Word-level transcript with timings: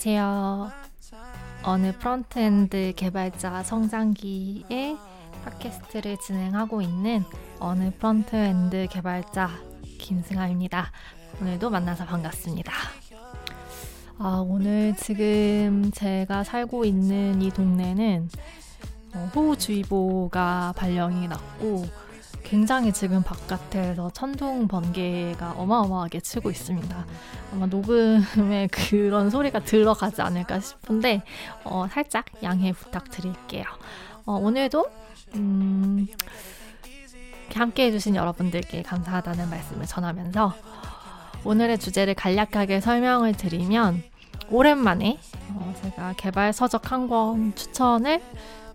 안녕하세요. 0.00 0.70
어느 1.64 1.92
frontend 1.98 2.92
개발자 2.94 3.64
성장기의 3.64 4.96
팟캐스트를 5.44 6.18
진행하고 6.20 6.80
있는 6.82 7.24
어느 7.58 7.90
frontend 7.98 8.86
개발자 8.90 9.50
김승아입니다. 9.98 10.92
오늘도 11.40 11.70
만나서 11.70 12.04
반갑습니다. 12.04 12.72
아, 14.18 14.44
오늘 14.46 14.94
지금 14.96 15.90
제가 15.92 16.44
살고 16.44 16.84
있는 16.84 17.42
이 17.42 17.50
동네는 17.50 18.30
어, 19.16 19.30
호우주의보가 19.34 20.74
발령이 20.76 21.26
났고 21.26 21.86
굉장히 22.44 22.92
지금 22.92 23.22
바깥에서 23.22 24.10
천둥 24.10 24.68
번개가 24.68 25.52
어마어마하게 25.56 26.20
치고 26.20 26.50
있습니다. 26.50 27.06
아마 27.52 27.66
녹음에 27.66 28.68
그런 28.72 29.28
소리가 29.30 29.60
들어가지 29.60 30.22
않을까 30.22 30.60
싶은데 30.60 31.22
어, 31.64 31.86
살짝 31.90 32.24
양해 32.42 32.72
부탁드릴게요. 32.72 33.64
어, 34.24 34.32
오늘도 34.34 34.86
음, 35.34 36.06
이렇게 36.84 37.58
함께 37.58 37.84
해 37.86 37.90
주신 37.90 38.14
여러분들께 38.16 38.82
감사하다는 38.82 39.50
말씀을 39.50 39.86
전하면서 39.86 40.54
오늘의 41.44 41.78
주제를 41.78 42.14
간략하게 42.14 42.80
설명을 42.80 43.34
드리면 43.34 44.02
오랜만에 44.50 45.18
어, 45.50 45.74
제가 45.82 46.14
개발 46.16 46.52
서적 46.52 46.90
한 46.92 47.08
권 47.08 47.54
추천을 47.54 48.22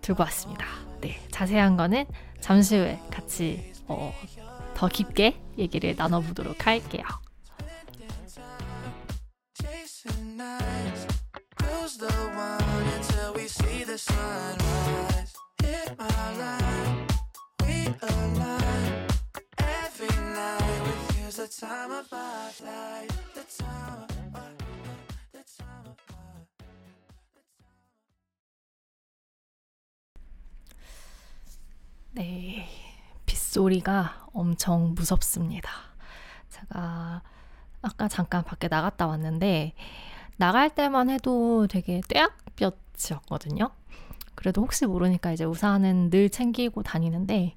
들고 0.00 0.22
왔습니다. 0.22 0.64
네, 1.00 1.20
자세한 1.30 1.76
거는 1.76 2.04
잠시 2.44 2.76
후에 2.76 3.00
같이 3.10 3.72
어, 3.88 4.12
더 4.74 4.86
깊게 4.86 5.40
얘기를 5.56 5.94
나눠보도록 5.96 6.66
할게요. 6.66 7.02
네, 32.16 32.68
빗소리가 33.26 34.28
엄청 34.32 34.94
무섭습니다. 34.94 35.68
제가 36.48 37.22
아까 37.82 38.06
잠깐 38.06 38.44
밖에 38.44 38.68
나갔다 38.68 39.08
왔는데 39.08 39.74
나갈 40.36 40.72
때만 40.72 41.10
해도 41.10 41.66
되게 41.66 42.00
떼약볕이었거든요. 42.06 43.68
그래도 44.36 44.62
혹시 44.62 44.86
모르니까 44.86 45.32
이제 45.32 45.44
우산은 45.44 46.10
늘 46.10 46.30
챙기고 46.30 46.84
다니는데 46.84 47.56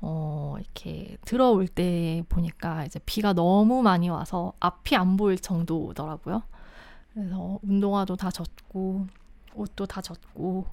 어, 0.00 0.54
이렇게 0.60 1.16
들어올 1.24 1.66
때 1.66 2.22
보니까 2.28 2.84
이제 2.84 3.00
비가 3.04 3.32
너무 3.32 3.82
많이 3.82 4.08
와서 4.08 4.52
앞이 4.60 4.94
안 4.94 5.16
보일 5.16 5.40
정도더라고요. 5.40 6.44
그래서 7.14 7.58
운동화도 7.62 8.14
다 8.14 8.30
젖고 8.30 9.08
옷도 9.56 9.86
다 9.86 10.00
젖고 10.00 10.66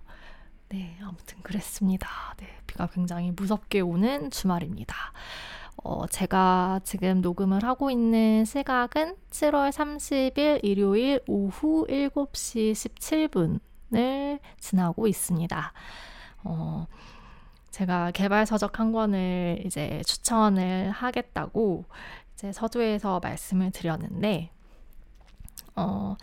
네, 0.72 0.96
아무튼 1.02 1.42
그랬습니다. 1.42 2.08
네, 2.38 2.48
비가 2.68 2.86
굉장히 2.86 3.32
무섭게 3.32 3.82
오는 3.82 4.30
주말입니다. 4.30 4.96
어, 5.84 6.06
제가 6.06 6.82
지금 6.84 7.22
녹음을 7.22 7.64
하고 7.64 7.90
있는 7.90 8.46
시각은 8.46 9.16
7월 9.32 9.72
30일 9.72 10.60
일요일 10.64 11.22
오후 11.28 11.88
7시 11.88 12.74
17분을 12.74 14.40
지나고 14.60 15.08
있습니다. 15.08 15.74
어, 16.44 16.86
제가 17.72 18.12
개발 18.12 18.46
서적 18.46 18.80
한 18.80 18.92
권을 18.92 19.64
이제 19.66 20.04
추천을 20.06 20.92
하겠다고 20.92 21.86
이제 22.34 22.52
서두에서 22.52 23.20
말씀을 23.22 23.72
드렸는데, 23.72 24.52
어, 25.76 26.16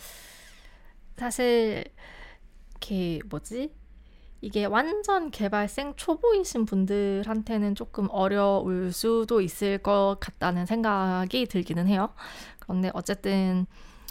사실, 1.16 1.84
이렇게 2.70 3.18
뭐지? 3.28 3.85
이게 4.40 4.64
완전 4.64 5.30
개발 5.30 5.94
생초보이신 5.96 6.66
분들한테는 6.66 7.74
조금 7.74 8.08
어려울 8.10 8.92
수도 8.92 9.40
있을 9.40 9.78
것 9.78 10.18
같다는 10.20 10.66
생각이 10.66 11.46
들기는 11.46 11.86
해요. 11.88 12.10
그런데 12.58 12.90
어쨌든 12.94 13.66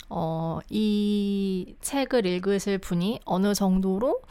어, 0.09 0.59
이 0.69 1.75
책을 1.81 2.25
읽으실 2.25 2.77
분이 2.79 3.21
어느 3.25 3.53
정도로 3.53 4.21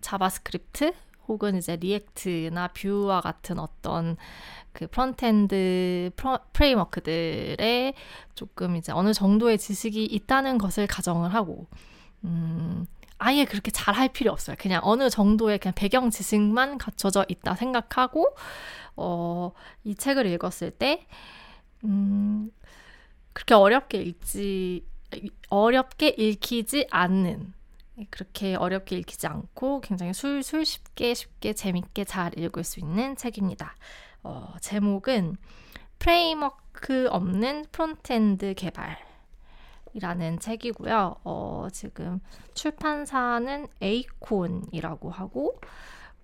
JavaScript 0.00 0.92
혹은 1.28 1.56
이제 1.56 1.76
React나 1.76 2.68
Vue와 2.68 3.20
같은 3.20 3.58
어떤 3.58 4.16
그 4.72 4.86
frontend 4.88 6.10
프레임워크들에 6.52 7.94
조금 8.34 8.76
이제 8.76 8.92
어느 8.92 9.12
정도의 9.12 9.56
지식이 9.56 10.04
있다는 10.04 10.58
것을 10.58 10.86
가정을 10.86 11.32
하고 11.32 11.66
음, 12.24 12.86
아예 13.18 13.44
그렇게 13.44 13.70
잘 13.70 13.94
할 13.94 14.08
필요 14.08 14.32
없어요. 14.32 14.56
그냥 14.58 14.80
어느 14.84 15.08
정도의 15.10 15.58
그냥 15.58 15.74
배경 15.74 16.10
지식만 16.10 16.78
갖춰져 16.78 17.24
있다 17.28 17.54
생각하고 17.54 18.34
어, 18.96 19.52
이 19.84 19.94
책을 19.94 20.26
읽었을 20.26 20.72
때 20.72 21.06
음, 21.84 22.50
그렇게 23.32 23.54
어렵게 23.54 24.02
읽지 24.02 24.84
어렵게 25.48 26.08
읽히지 26.08 26.88
않는 26.90 27.52
그렇게 28.10 28.56
어렵게 28.56 28.96
읽히지 28.98 29.26
않고 29.28 29.80
굉장히 29.80 30.12
술술 30.12 30.64
쉽게 30.64 31.14
쉽게 31.14 31.52
재밌게 31.52 32.04
잘 32.04 32.36
읽을 32.36 32.64
수 32.64 32.80
있는 32.80 33.16
책입니다. 33.16 33.76
어, 34.24 34.54
제목은 34.60 35.36
framework 36.00 37.06
없는 37.10 37.66
frontend 37.70 38.54
개발 38.54 38.98
이라는 39.94 40.40
책이고요. 40.40 41.16
어, 41.24 41.68
지금 41.72 42.20
출판사는 42.54 43.68
에이콘이라고 43.80 45.10
하고 45.10 45.58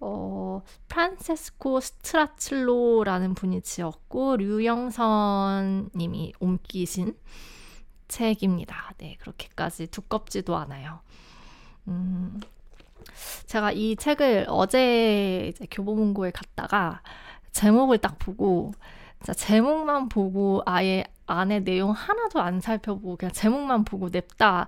어, 0.01 0.63
프란세스코 0.89 1.81
스트라칠로라는 1.81 3.35
분이 3.35 3.63
지었고 3.63 4.37
류영선 4.37 5.91
님이 5.95 6.33
옮기신 6.41 7.17
책입니다. 8.09 8.93
네, 8.99 9.17
그렇게까지 9.21 9.87
두껍지도 9.87 10.57
않아요. 10.57 11.01
음, 11.87 12.41
제가 13.47 13.73
이 13.73 13.95
책을 13.95 14.47
어제 14.49 15.53
교보문고에 15.71 16.33
갔다가 16.33 17.03
제목을 17.53 17.99
딱 17.99 18.19
보고 18.19 18.73
제목만 19.35 20.09
보고 20.09 20.63
아예 20.67 21.05
안에 21.27 21.61
내용 21.61 21.91
하나도 21.91 22.41
안 22.41 22.61
살펴보고 22.61 23.17
그냥 23.17 23.33
제목만 23.33 23.85
보고 23.85 24.09
냅다 24.09 24.67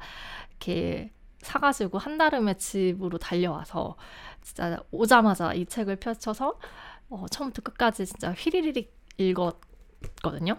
이렇게 0.51 1.13
사가지고 1.41 1.99
한달음에 1.99 2.55
집으로 2.55 3.19
달려와서 3.19 3.97
진짜 4.43 4.81
오자마자 4.91 5.55
이 5.55 5.67
책을 5.67 5.97
펼쳐서 5.97 6.59
어, 7.09 7.27
처음부터 7.31 7.63
끝까지 7.63 8.07
진짜 8.07 8.33
휘리리릭 8.33 8.95
읽었거든요. 9.19 10.57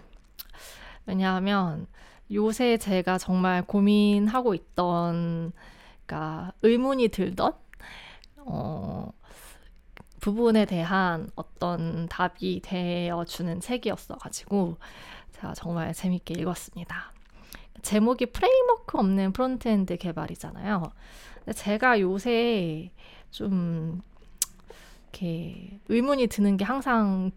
왜냐하면 1.06 1.86
요새 2.32 2.78
제가 2.78 3.18
정말 3.18 3.62
고민하고 3.62 4.54
있던, 4.54 5.52
그러니까 6.06 6.52
의문이 6.62 7.08
들던 7.08 7.52
어, 8.38 9.10
부분에 10.24 10.64
대한 10.64 11.28
어떤 11.34 12.08
답이 12.08 12.62
되어주는 12.64 13.60
책이었어가지고 13.60 14.78
제가 15.32 15.52
정말 15.52 15.92
재밌게 15.92 16.32
읽었습니다. 16.40 17.12
제목이 17.82 18.32
framework 18.32 18.96
없는 18.96 19.34
frontend 19.34 19.98
개발이잖아요. 19.98 20.90
제가 21.54 22.00
요새 22.00 22.90
좀 23.30 24.00
이렇게 25.02 25.78
의문이 25.90 26.28
드는 26.28 26.56
게 26.56 26.64
항상 26.64 27.30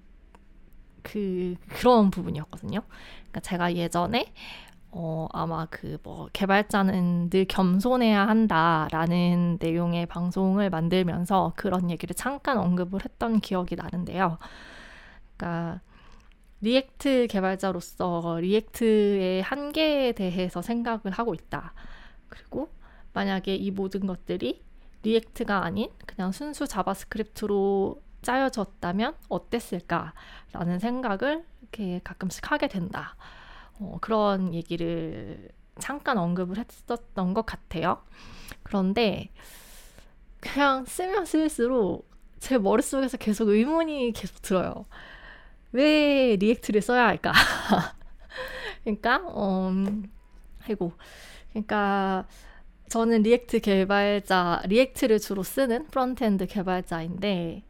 그 1.01 1.55
그런 1.67 2.09
부분이었거든요. 2.09 2.79
그러니까 2.87 3.39
제가 3.41 3.75
예전에 3.75 4.31
어, 4.91 5.27
아마 5.33 5.65
그 5.67 5.97
뭐 6.03 6.29
개발자는 6.33 7.29
늘 7.29 7.45
겸손해야 7.45 8.27
한다라는 8.27 9.57
내용의 9.61 10.05
방송을 10.05 10.69
만들면서 10.69 11.53
그런 11.55 11.89
얘기를 11.91 12.15
잠깐 12.15 12.57
언급을 12.57 13.03
했던 13.03 13.39
기억이 13.39 13.75
나는데요. 13.75 14.37
그러니까 15.37 15.81
React 16.61 17.27
개발자로서 17.29 18.39
React의 18.41 19.41
한계에 19.43 20.13
대해서 20.13 20.61
생각을 20.61 21.11
하고 21.11 21.33
있다. 21.33 21.73
그리고 22.29 22.69
만약에 23.13 23.55
이 23.55 23.71
모든 23.71 24.07
것들이 24.07 24.63
React가 25.03 25.63
아닌 25.63 25.89
그냥 26.05 26.31
순수 26.31 26.67
JavaScript로 26.67 28.01
짜여졌다면 28.21 29.15
어땠을까라는 29.29 30.79
생각을 30.79 31.45
이렇게 31.61 32.01
가끔씩 32.03 32.51
하게 32.51 32.67
된다. 32.67 33.15
어, 33.79 33.97
그런 34.01 34.53
얘기를 34.53 35.49
잠깐 35.79 36.17
언급을 36.17 36.57
했었던 36.57 37.33
것 37.33 37.45
같아요. 37.45 38.01
그런데 38.63 39.29
그냥 40.39 40.85
쓰면 40.85 41.25
쓸수록 41.25 42.09
제 42.39 42.57
머릿속에서 42.57 43.17
계속 43.17 43.49
의문이 43.49 44.13
계속 44.13 44.41
들어요. 44.41 44.85
왜 45.71 46.35
React를 46.37 46.81
써야 46.81 47.05
할까? 47.05 47.33
그러니까, 48.83 49.17
음, 49.17 50.09
아이고. 50.67 50.93
그러니까, 51.51 52.27
저는 52.89 53.23
React 53.23 53.59
개발자, 53.59 54.63
React를 54.65 55.19
주로 55.19 55.43
쓰는 55.43 55.87
frontend 55.87 56.47
개발자인데, 56.47 57.63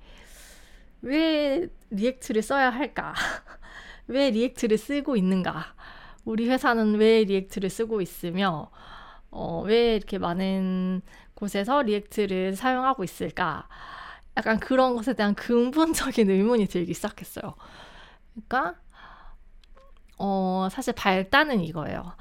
왜 1.01 1.67
React를 1.89 2.41
써야 2.41 2.69
할까? 2.69 3.13
왜 4.07 4.29
React를 4.29 4.77
쓰고 4.77 5.15
있는가? 5.15 5.75
우리 6.27 6.49
회사는 6.49 6.95
왜 6.95 7.23
React를 7.23 7.69
쓰고 7.69 8.01
있으며, 8.01 8.69
어, 9.31 9.61
왜 9.61 9.95
이렇게 9.95 10.17
많은 10.17 11.01
곳에서 11.35 11.81
React를 11.83 12.57
사용하고 12.57 13.05
있을까? 13.05 13.69
약간 14.35 14.59
그런 14.59 14.97
것에 14.97 15.13
대한 15.13 15.35
근본적인 15.35 16.29
의문이 16.29 16.67
들기 16.67 16.93
시작했어요. 16.93 17.55
그러니까, 18.33 18.75
어, 20.17 20.67
사실 20.69 20.93
발단은 20.93 21.61
이거예요. 21.61 22.11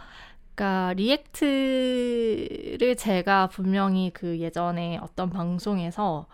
그러니까 0.54 0.92
React를 0.94 2.78
제가 2.96 3.48
분명히 3.48 4.12
그 4.14 4.38
예전에 4.38 4.98
어떤 5.02 5.30
방송에서 5.30 6.28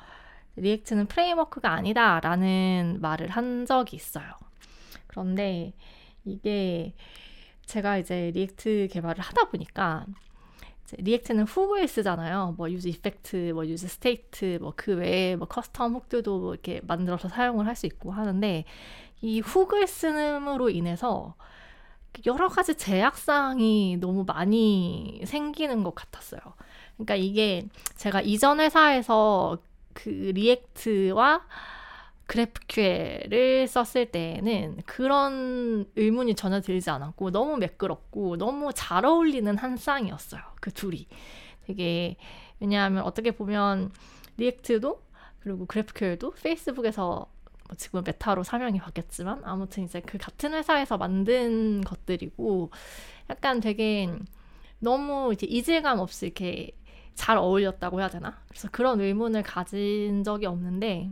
React는 0.56 1.06
framework가 1.06 1.70
아니다라는 1.70 2.98
말을 3.00 3.30
한 3.30 3.64
적이 3.64 3.96
있어요. 3.96 4.26
그런데 5.06 5.72
이게 6.26 6.94
제가 7.66 7.98
이제 7.98 8.30
React 8.34 8.88
개발을 8.90 9.20
하다 9.22 9.44
보니까 9.50 10.06
React는 10.98 11.44
hook을 11.44 11.88
쓰잖아요. 11.88 12.54
뭐 12.58 12.70
useEffect, 12.70 13.52
뭐 13.54 13.66
useState, 13.66 14.58
뭐 14.60 14.72
그 14.76 14.96
외에 14.96 15.36
뭐 15.36 15.48
custom 15.48 15.94
hook들도 15.94 16.38
뭐 16.40 16.52
이렇게 16.52 16.80
만들어서 16.86 17.28
사용을 17.28 17.66
할 17.66 17.76
수 17.76 17.86
있고 17.86 18.12
하는데 18.12 18.64
이 19.22 19.40
hook을 19.40 19.86
쓰므로 19.86 20.68
인해서 20.70 21.34
여러 22.26 22.48
가지 22.48 22.74
제약사항이 22.74 23.96
너무 24.00 24.24
많이 24.26 25.22
생기는 25.24 25.82
것 25.82 25.94
같았어요. 25.94 26.40
그러니까 26.96 27.14
이게 27.16 27.66
제가 27.96 28.20
이전 28.20 28.60
회사에서 28.60 29.58
그 29.94 30.08
React와 30.34 31.42
GraphQL을 32.26 33.66
썼을 33.66 34.10
때에는 34.10 34.82
그런 34.86 35.86
의문이 35.96 36.34
전혀 36.34 36.60
들지 36.60 36.90
않았고 36.90 37.30
너무 37.30 37.56
매끄럽고 37.56 38.36
너무 38.36 38.72
잘 38.74 39.04
어울리는 39.04 39.56
한 39.58 39.76
쌍이었어요. 39.76 40.40
그 40.60 40.72
둘이. 40.72 41.08
되게 41.66 42.16
왜냐하면 42.60 43.04
어떻게 43.04 43.32
보면 43.32 43.90
React도 44.36 45.02
그리고 45.40 45.66
GraphQL도 45.66 46.32
페이스북에서 46.42 47.26
뭐 47.68 47.76
지금 47.76 48.02
메타로 48.04 48.44
사명이 48.44 48.78
바뀌었지만 48.78 49.42
아무튼 49.44 49.84
이제 49.84 50.00
그 50.00 50.18
같은 50.18 50.54
회사에서 50.54 50.96
만든 50.98 51.80
것들이고 51.82 52.70
약간 53.30 53.60
되게 53.60 54.08
너무 54.78 55.32
이제 55.32 55.46
이질감 55.46 55.98
없이 55.98 56.26
이렇게 56.26 56.72
잘 57.14 57.36
어울렸다고 57.36 58.00
해야 58.00 58.08
되나? 58.08 58.42
그래서 58.48 58.68
그런 58.70 59.00
의문을 59.00 59.42
가진 59.42 60.24
적이 60.24 60.46
없는데 60.46 61.10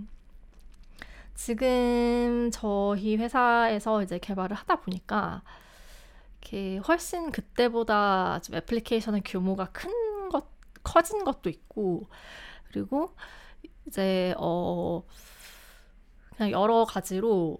지금 1.34 2.50
저희 2.52 3.16
회사에서 3.16 4.02
이제 4.02 4.18
개발을 4.18 4.56
하다 4.56 4.76
보니까 4.80 5.42
이렇게 6.40 6.78
훨씬 6.78 7.30
그때보다 7.30 8.40
좀 8.40 8.56
애플리케이션의 8.56 9.22
규모가 9.24 9.66
큰 9.72 9.90
것, 10.30 10.46
커진 10.82 11.24
것도 11.24 11.50
있고 11.50 12.08
그리고 12.68 13.14
이제 13.86 14.34
어 14.38 15.02
그냥 16.36 16.52
여러 16.52 16.84
가지로 16.84 17.58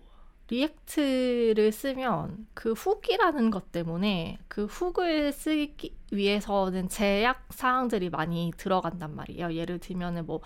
React를 0.49 1.71
쓰면 1.71 2.49
그 2.55 2.73
hook이라는 2.73 3.51
것 3.51 3.71
때문에 3.71 4.39
그 4.49 4.67
hook을 4.67 5.33
쓰기 5.33 5.97
위해서는 6.11 6.89
제약 6.89 7.47
사항들이 7.51 8.11
많이 8.11 8.53
들어간단 8.57 9.15
말이에요. 9.15 9.55
예를 9.55 9.79
들면은 9.79 10.27
뭐 10.27 10.41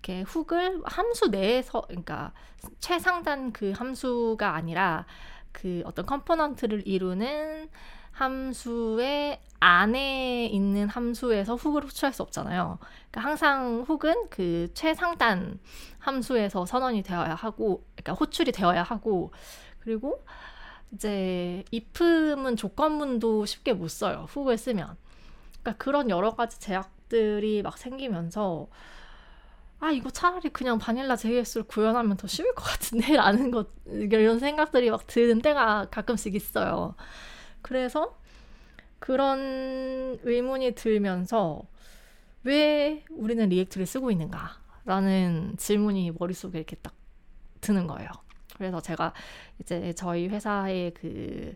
이렇게 0.00 0.22
hook을 0.22 0.82
함수 0.84 1.28
내에서 1.28 1.82
그러니까 1.82 2.32
최상단 2.80 3.52
그 3.52 3.72
함수가 3.72 4.54
아니라 4.54 5.06
그 5.52 5.82
어떤 5.84 6.06
component를 6.06 6.86
이루는 6.86 7.68
함수의 8.12 9.40
안에 9.60 10.46
있는 10.46 10.88
함수에서 10.88 11.54
hook을 11.54 11.84
호출할 11.84 12.12
수 12.12 12.22
없잖아요. 12.22 12.78
그러니까 13.10 13.20
항상 13.20 13.84
hook은 13.86 14.28
그 14.30 14.68
최상단 14.74 15.58
함수에서 15.98 16.66
선언이 16.66 17.02
되어야 17.02 17.34
하고, 17.34 17.84
그러니까 17.94 18.14
호출이 18.14 18.52
되어야 18.52 18.82
하고, 18.82 19.32
그리고 19.80 20.24
이제 20.92 21.64
if문 21.72 22.56
조건문도 22.56 23.46
쉽게 23.46 23.74
못 23.74 23.88
써요. 23.88 24.26
hook을 24.30 24.56
쓰면. 24.58 24.96
그러니까 25.60 25.82
그런 25.82 26.10
여러 26.10 26.34
가지 26.34 26.58
제약들이 26.58 27.62
막 27.62 27.78
생기면서 27.78 28.68
아 29.80 29.90
이거 29.90 30.10
차라리 30.10 30.50
그냥 30.50 30.78
vanilla 30.78 31.16
JS를 31.16 31.64
구현하면 31.64 32.16
더 32.18 32.26
쉬울 32.26 32.54
것 32.54 32.64
같은데 32.64 33.16
라는 33.16 33.50
것 33.50 33.68
이런 33.86 34.38
생각들이 34.38 34.90
막 34.90 35.06
드는 35.06 35.40
때가 35.40 35.88
가끔씩 35.90 36.34
있어요. 36.34 36.94
그래서 37.62 38.18
그런 38.98 40.18
의문이 40.22 40.74
들면서 40.74 41.62
왜 42.44 43.04
우리는 43.10 43.48
React를 43.48 43.86
쓰고 43.86 44.10
있는가? 44.10 44.60
라는 44.84 45.56
질문이 45.56 46.12
머릿속에 46.18 46.58
이렇게 46.58 46.76
딱 46.76 46.94
드는 47.60 47.86
거예요. 47.86 48.08
그래서 48.56 48.80
제가 48.80 49.14
이제 49.60 49.92
저희 49.94 50.28
회사의 50.28 50.92
그 50.92 51.54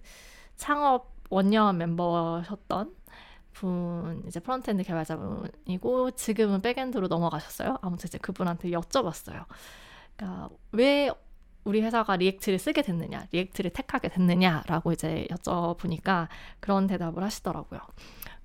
창업 0.56 1.14
원년 1.28 1.76
멤버셨던 1.78 2.94
분 3.54 4.22
이제 4.26 4.40
frontend 4.40 4.82
개발자분이고 4.84 6.10
지금은 6.12 6.60
backend로 6.60 7.08
넘어가셨어요. 7.08 7.78
아무튼 7.82 8.08
이제 8.08 8.18
그분한테 8.18 8.70
여쭤봤어요. 8.70 9.44
그러니까 10.16 10.50
왜 10.72 11.10
우리 11.64 11.80
회사가 11.80 12.16
React를 12.16 12.58
쓰게 12.58 12.82
됐느냐, 12.82 13.26
React를 13.32 13.70
택하게 13.70 14.08
됐느냐라고 14.08 14.92
이제 14.92 15.26
여쭤보니까 15.30 16.28
그런 16.60 16.86
대답을 16.86 17.22
하시더라고요. 17.22 17.80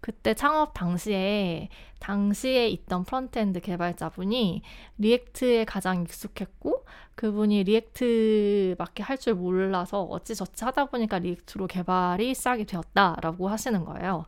그때 0.02 0.34
창업 0.34 0.74
당시에 0.74 1.68
당시에 2.00 2.70
있던 2.70 3.04
frontend 3.04 3.60
개발자분이 3.60 4.62
React에 4.98 5.66
가장 5.66 6.04
익숙했고 6.04 6.86
그분이 7.16 7.66
React밖에 7.66 9.04
할 9.04 9.18
줄 9.18 9.36
몰라서 9.36 10.04
어찌저찌 10.04 10.64
하다 10.64 10.86
보니까 10.86 11.20
React로 11.20 11.68
개발이 11.68 12.34
시작이 12.34 12.64
되었다라고 12.64 13.50
하시는 13.50 13.84
거예요. 13.84 14.26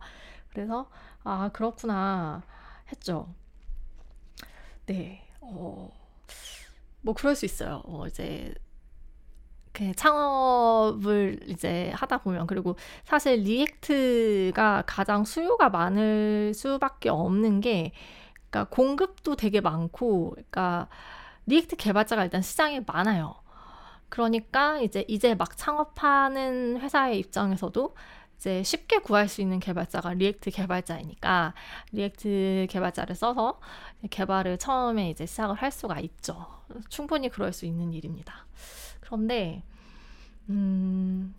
그래서 0.53 0.89
아 1.23 1.49
그렇구나 1.53 2.43
했죠. 2.91 3.33
네, 4.85 5.25
어, 5.39 5.89
뭐 7.01 7.13
그럴 7.13 7.35
수 7.35 7.45
있어요. 7.45 7.81
어, 7.85 8.07
이제 8.07 8.53
그 9.73 9.93
창업을 9.93 11.39
이제 11.47 11.91
하다 11.95 12.19
보면 12.19 12.47
그리고 12.47 12.75
사실 13.05 13.41
React가 13.41 14.83
가장 14.85 15.23
수요가 15.23 15.69
많을 15.69 16.53
수밖에 16.53 17.09
없는 17.09 17.61
게 17.61 17.93
그러니까 18.49 18.65
공급도 18.75 19.35
되게 19.37 19.61
많고 19.61 20.31
그러니까 20.31 20.89
React 21.45 21.77
개발자가 21.77 22.23
일단 22.25 22.41
시장에 22.41 22.81
많아요. 22.85 23.35
그러니까 24.09 24.81
이제 24.81 25.05
이제 25.07 25.35
막 25.35 25.55
창업하는 25.57 26.81
회사의 26.81 27.19
입장에서도 27.19 27.95
이제 28.41 28.63
쉽게 28.63 28.97
구할 28.97 29.29
수 29.29 29.39
있는 29.39 29.59
개발자가 29.59 30.15
React 30.15 30.49
개발자이니까 30.49 31.53
React 31.91 32.65
개발자를 32.71 33.13
써서 33.13 33.59
개발을 34.09 34.57
처음에 34.57 35.11
이제 35.11 35.27
시작을 35.27 35.55
할 35.57 35.71
수가 35.71 35.99
있죠. 35.99 36.47
충분히 36.89 37.29
그럴 37.29 37.53
수 37.53 37.67
있는 37.67 37.93
일입니다. 37.93 38.47
그런데 38.99 39.61
음, 40.49 41.35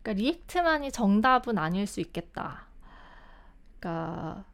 그러니까 0.00 0.22
React만이 0.22 0.92
정답은 0.92 1.58
아닐 1.58 1.88
수 1.88 1.98
있겠다. 1.98 2.68
그러니까 3.80 4.44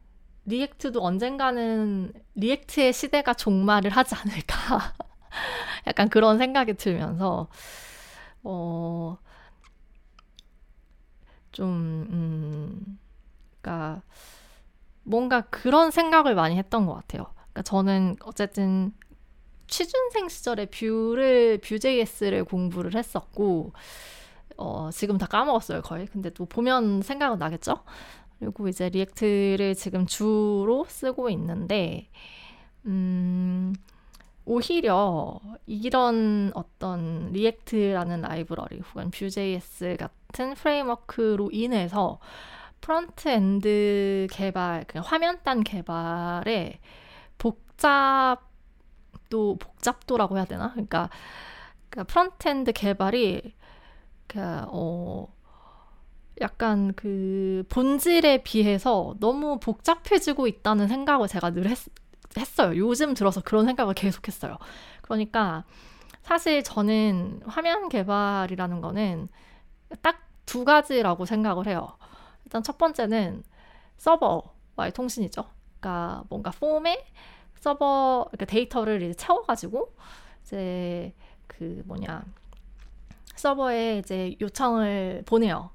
React도 0.45 1.03
언젠가는 1.03 2.13
React의 2.33 2.93
시대가 2.93 3.35
종말을 3.35 3.91
하지 3.91 4.15
않을까. 4.15 4.95
약간 5.85 6.09
그런 6.09 6.39
생각이 6.39 6.73
들면서 6.73 7.47
어, 8.41 9.19
좀, 11.55 12.05
음, 12.11 12.99
그니까, 13.61 14.01
뭔가 15.03 15.41
그런 15.41 15.89
생각을 15.89 16.35
많이 16.35 16.57
했던 16.57 16.85
것 16.85 16.93
같아요. 16.95 17.27
그러니까 17.35 17.61
저는 17.61 18.17
어쨌든 18.23 18.93
취준생 19.67 20.27
시절에 20.27 20.65
Vue를, 20.65 21.59
VueJS를 21.59 22.43
공부를 22.43 22.95
했었고, 22.95 23.71
어, 24.57 24.89
지금 24.91 25.17
다 25.17 25.27
까먹었어요, 25.27 25.81
거의. 25.81 26.07
근데 26.07 26.29
또 26.29 26.45
보면 26.45 27.01
생각은 27.01 27.39
나겠죠? 27.39 27.83
그리고 28.39 28.67
이제 28.67 28.89
React를 28.89 29.75
지금 29.75 30.05
주로 30.05 30.85
쓰고 30.89 31.29
있는데, 31.29 32.09
음, 32.85 33.73
오히려 34.45 35.39
이런 35.65 36.51
어떤 36.53 37.31
React라는 37.31 38.21
library 38.21 38.79
혹은 38.79 39.09
VueJS 39.11 39.97
같은 39.97 40.53
framework로 40.53 41.49
인해서 41.51 42.19
frontend 42.81 44.27
개발, 44.31 44.85
그 44.87 44.99
화면단 44.99 45.63
개발에 45.63 46.79
복잡도 47.39 48.37
복잡도라고 49.57 50.37
해야 50.37 50.45
되나? 50.45 50.71
그러니까, 50.71 51.09
그러니까 51.89 52.13
frontend 52.13 52.73
개발이 52.73 53.55
그 54.27 54.39
어, 54.39 55.33
약간 56.41 56.93
그 56.95 57.63
본질에 57.69 58.43
비해서 58.43 59.15
너무 59.19 59.59
복잡해지고 59.59 60.47
있다는 60.47 60.87
생각을 60.87 61.27
제가 61.27 61.51
늘 61.51 61.67
했, 61.67 61.77
했어요. 62.37 62.77
요즘 62.77 63.13
들어서 63.13 63.41
그런 63.41 63.65
생각을 63.65 63.93
계속 63.93 64.27
했어요. 64.27 64.57
그러니까 65.01 65.63
사실 66.23 66.63
저는 66.63 67.41
화면 67.45 67.89
개발이라는 67.89 68.81
거는 68.81 69.27
딱 70.01 70.25
두 70.45 70.63
가지라고 70.63 71.25
생각을 71.25 71.67
해요. 71.67 71.97
일단 72.45 72.63
첫 72.63 72.77
번째는 72.77 73.43
서버와의 73.97 74.91
통신이죠. 74.93 75.43
그러니까 75.79 76.23
뭔가 76.29 76.51
폼에 76.51 77.05
서버 77.55 78.27
그러니까 78.31 78.45
데이터를 78.45 79.01
이제 79.01 79.13
채워가지고 79.15 79.95
이제 80.43 81.13
그 81.47 81.81
뭐냐 81.85 82.23
서버에 83.35 83.97
이제 83.99 84.35
요청을 84.39 85.23
보내요. 85.25 85.71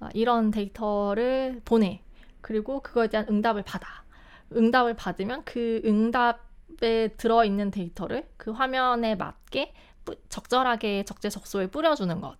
아, 0.00 0.08
이런 0.14 0.50
데이터를 0.50 1.60
보내. 1.64 2.02
그리고 2.40 2.80
그거에 2.80 3.08
대한 3.08 3.26
응답을 3.28 3.62
받아. 3.62 4.04
응답을 4.54 4.94
받으면 4.94 5.44
그 5.44 5.80
응답에 5.84 7.08
들어있는 7.16 7.70
데이터를 7.70 8.28
그 8.36 8.50
화면에 8.52 9.14
맞게 9.14 9.72
뿌, 10.04 10.16
적절하게 10.28 11.04
적재적소에 11.04 11.68
뿌려주는 11.68 12.20
것. 12.20 12.36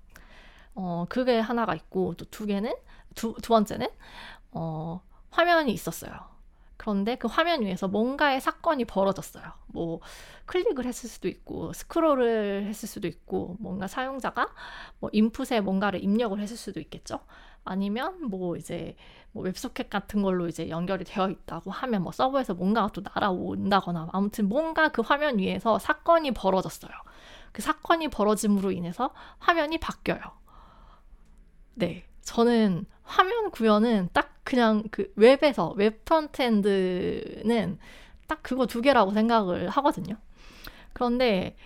어, 0.75 1.07
그게 1.09 1.39
하나가 1.39 1.75
있고 1.75 2.15
또 2.15 2.25
두 2.31 2.47
개는 2.47 2.75
두, 3.15 3.35
두 3.43 3.49
번째는 3.51 3.89
어, 4.53 5.03
화면이 5.31 5.73
있었어요. 5.73 6.13
그런데 6.77 7.17
그 7.17 7.29
화면 7.29 7.61
위에서 7.63 7.89
뭔가의 7.89 8.41
사건이 8.41 8.87
벌어졌어요. 8.87 9.45
뭐 9.67 10.01
클릭을 10.47 10.87
했을 10.87 11.11
수도 11.11 11.29
있고 11.29 11.73
스크롤을 11.75 12.65
했을 12.67 12.89
수도 12.89 13.07
있고 13.07 13.57
뭔가 13.61 13.87
사용자가 13.87 14.49
뭐 14.99 15.11
인풋에 15.13 15.61
뭔가를 15.61 16.03
입력을 16.03 16.39
했을 16.41 16.57
수도 16.57 16.81
있겠죠. 16.81 17.21
아니면 17.65 18.29
뭐 18.29 18.57
이제 18.57 18.97
뭐 19.33 19.45
웹소켓 19.45 19.91
같은 19.91 20.23
걸로 20.23 20.49
이제 20.49 20.69
연결이 20.69 21.05
되어 21.05 21.31
있다고 21.31 21.71
하면 21.71 22.03
뭐 22.03 22.13
서버에서 22.13 22.55
뭔가가 22.55 22.89
또 22.93 23.03
날아온다거나 23.03 24.09
아무튼 24.13 24.49
뭔가 24.49 24.89
그 24.89 25.03
화면 25.03 25.39
위에서 25.39 25.79
사건이 25.79 26.33
벌어졌어요. 26.33 26.91
그 27.53 27.63
사건이 27.63 28.09
벌어짐으로 28.09 28.73
인해서 28.73 29.13
화면이 29.39 29.79
바뀌어요. 29.79 30.21
네. 31.75 32.05
저는 32.23 32.87
화면 33.03 33.51
구현은 33.51 34.11
딱 34.13 34.41
그냥 34.45 34.85
그 34.91 35.13
웹에서 35.17 35.71
웹 35.77 36.05
frontend는 36.05 37.79
딱 38.27 38.43
그거 38.43 38.67
두 38.67 38.81
개라고 38.83 39.13
생각을 39.13 39.69
하거든요. 39.71 40.17
그런데 40.93 41.57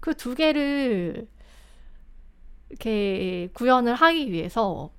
그 0.00 0.14
두 0.14 0.34
개를 0.34 1.28
이렇게 2.70 3.48
구현을 3.54 3.94
하기 3.94 4.32
위해서 4.32 4.90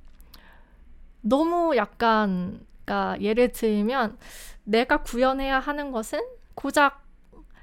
너무 1.23 1.75
약간 1.77 2.65
그러니까 2.85 3.21
예를 3.21 3.51
들면 3.51 4.17
내가 4.65 5.03
구현해야 5.03 5.59
하는 5.59 5.91
것은 5.91 6.19
고작 6.53 7.01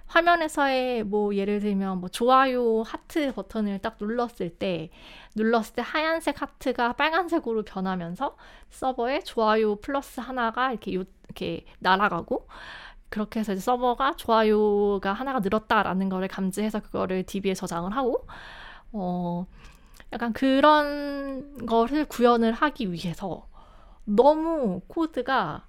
화면에서의 0.06 1.04
뭐 1.04 1.34
예를 1.36 1.60
들면 1.60 1.98
뭐 1.98 2.08
좋아요 2.08 2.82
하트 2.82 3.32
버튼을 3.32 3.78
딱 3.78 3.96
눌렀을 4.00 4.50
때 4.50 4.90
눌렀을 5.36 5.74
때 5.76 5.82
하얀색 5.82 6.42
하트가 6.42 6.94
빨간색으로 6.94 7.62
변하면서 7.62 8.36
서버에 8.70 9.20
좋아요 9.20 9.76
플러스 9.76 10.20
하나가 10.20 10.72
이렇게 10.72 10.94
요, 10.94 11.04
이렇게 11.26 11.64
날아가고 11.78 12.48
그렇게 13.08 13.40
해서 13.40 13.54
서버가 13.54 14.16
좋아요가 14.16 15.12
하나가 15.12 15.40
늘었다라는 15.40 16.08
거를 16.08 16.28
감지해서 16.28 16.80
그거를 16.80 17.24
DB에 17.24 17.54
저장을 17.54 17.94
하고 17.94 18.26
어 18.92 19.46
약간 20.12 20.32
그런 20.32 21.66
거를 21.66 22.04
구현을 22.06 22.52
하기 22.52 22.92
위해서 22.92 23.49
너무 24.14 24.80
코드가 24.88 25.66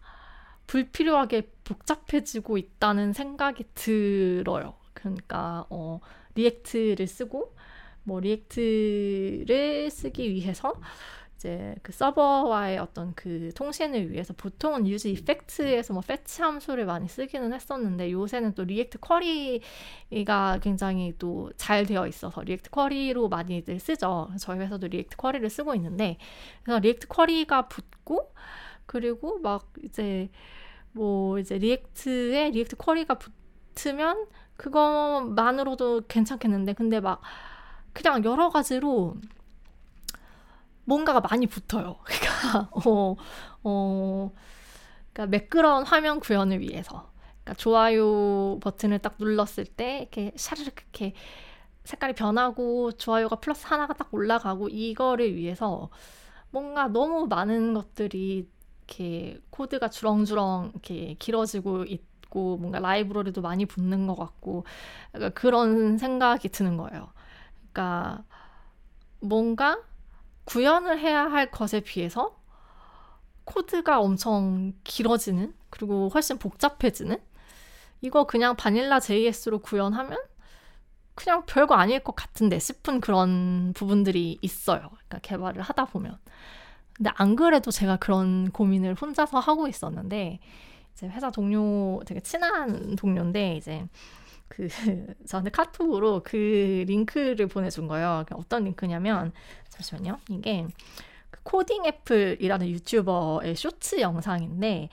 불필요하게 0.68 1.52
복잡해지고 1.64 2.58
있다는 2.58 3.14
생각이 3.14 3.66
들어요. 3.74 4.76
그러니까 4.94 5.66
어, 5.70 6.00
React를 6.36 7.08
쓰고 7.08 7.56
뭐 8.04 8.20
React를 8.20 9.90
쓰기 9.92 10.32
위해서 10.32 10.74
이제 11.42 11.74
그 11.82 11.92
서버와의 11.92 12.78
어떤 12.78 13.16
그 13.16 13.50
통신을 13.56 14.12
위해서 14.12 14.32
보통은 14.34 14.88
useEffect에서 14.88 15.92
뭐 15.94 16.04
fetch 16.06 16.44
함수를 16.44 16.86
많이 16.86 17.08
쓰기는 17.08 17.52
했었는데 17.52 18.12
요새는 18.12 18.54
또 18.54 18.64
React 18.64 19.00
Query가 19.00 20.60
굉장히 20.62 21.14
또 21.18 21.50
잘 21.58 21.86
되어 21.86 22.08
있어서 22.08 22.42
React 22.42 22.70
Query로 22.70 23.30
많이들 23.30 23.80
쓰죠. 23.80 24.30
저희 24.40 24.60
회사도 24.60 24.88
React 24.88 25.18
Query를 25.18 25.50
쓰고 25.50 25.76
있는데 25.76 26.18
그래서 26.64 26.80
React 26.80 27.08
Query가 27.08 27.68
붙고 27.68 28.34
그리고 28.86 29.40
막 29.40 29.72
이제 29.84 30.30
뭐 30.92 31.40
이제 31.40 31.58
React에 31.58 32.52
React 32.52 32.76
Query가 32.78 33.18
붙으면 33.74 34.28
그것만으로도 34.58 36.04
괜찮겠는데 36.08 36.74
근데 36.74 37.00
막 37.00 37.22
그냥 37.94 38.24
여러 38.24 38.50
가지로 38.50 39.16
뭔가가 40.86 41.22
많이 41.22 41.48
붙어요. 41.48 41.98
그러니까 42.06 42.70
어, 42.72 43.16
어, 43.64 44.32
그러니까 45.14 45.26
매끄러운 45.38 45.86
화면 45.86 46.20
구현을 46.20 46.60
위해서. 46.62 47.12
그러니까 47.44 47.54
좋아요 47.56 48.60
버튼을 48.60 49.00
딱 49.00 49.16
눌렀을 49.20 49.66
때 49.66 50.00
이렇게 50.02 50.32
샤르륵 50.36 50.76
이렇게 50.80 51.14
색깔이 51.84 52.14
변하고 52.14 52.92
좋아요가 52.94 53.38
플러스 53.38 53.66
하나가 53.68 53.94
딱 53.94 54.14
올라가고 54.14 54.70
이거를 54.70 55.36
위해서 55.36 55.90
뭔가 56.52 56.88
너무 56.88 57.28
많은 57.28 57.74
것들이 57.74 58.48
이렇게 58.88 59.40
코드가 59.50 59.90
주렁주렁 59.90 60.72
이렇게 60.74 61.16
길어지고 61.16 61.86
있고 61.86 62.58
뭔가 62.58 62.80
라이브러리도 62.80 63.42
많이 63.42 63.66
붙는 63.66 64.08
것 64.08 64.16
같고 64.16 64.66
그런 65.34 65.98
생각이 65.98 66.50
드는 66.50 66.78
거예요. 66.78 67.12
그러니까 67.74 68.24
뭔가 69.22 69.80
구현을 70.46 71.00
해야 71.00 71.24
할 71.24 71.52
것에 71.52 71.82
비해서 71.82 72.40
코드가 73.46 74.00
엄청 74.00 74.74
길어지는 74.84 75.54
그리고 75.70 76.10
훨씬 76.10 76.38
복잡해지는 76.38 77.18
이거 78.02 78.26
그냥 78.26 78.56
바닐라 78.56 79.00
JS로 79.00 79.60
구현하면 79.60 80.18
그냥 81.16 81.44
별거 81.46 81.76
아닐 81.76 82.00
것 82.00 82.16
같은데 82.16 82.58
싶은 82.60 83.02
그런 83.02 83.74
부분들이 83.76 84.40
있어요. 84.42 84.90
그러니까 84.90 85.20
개발을 85.20 85.62
하다 85.62 85.86
보면. 85.86 86.18
근데 86.94 87.12
안 87.16 87.36
그래도 87.36 87.72
제가 87.72 87.98
그런 87.98 88.50
고민을 88.52 88.96
혼자서 88.96 89.40
하고 89.40 89.68
있었는데 89.68 90.40
이제 90.94 91.08
회사 91.08 91.32
동료 91.32 92.02
되게 92.06 92.20
친한 92.22 92.96
동료인데 92.96 93.56
이제 93.56 93.88
그 94.48 94.68
저한테 95.28 95.52
카톡으로 95.52 96.22
그 96.24 96.84
링크를 96.88 97.48
보내준 97.48 97.88
거예요. 97.88 98.26
어떤 98.34 98.66
링크냐면 98.66 99.32
잠시만요. 99.72 100.20
이게 100.30 100.68
그 101.30 101.40
코딩 101.44 101.86
애플이라는 101.86 102.68
유튜버의 102.70 103.56
쇼츠 103.56 104.00
영상인데 104.02 104.90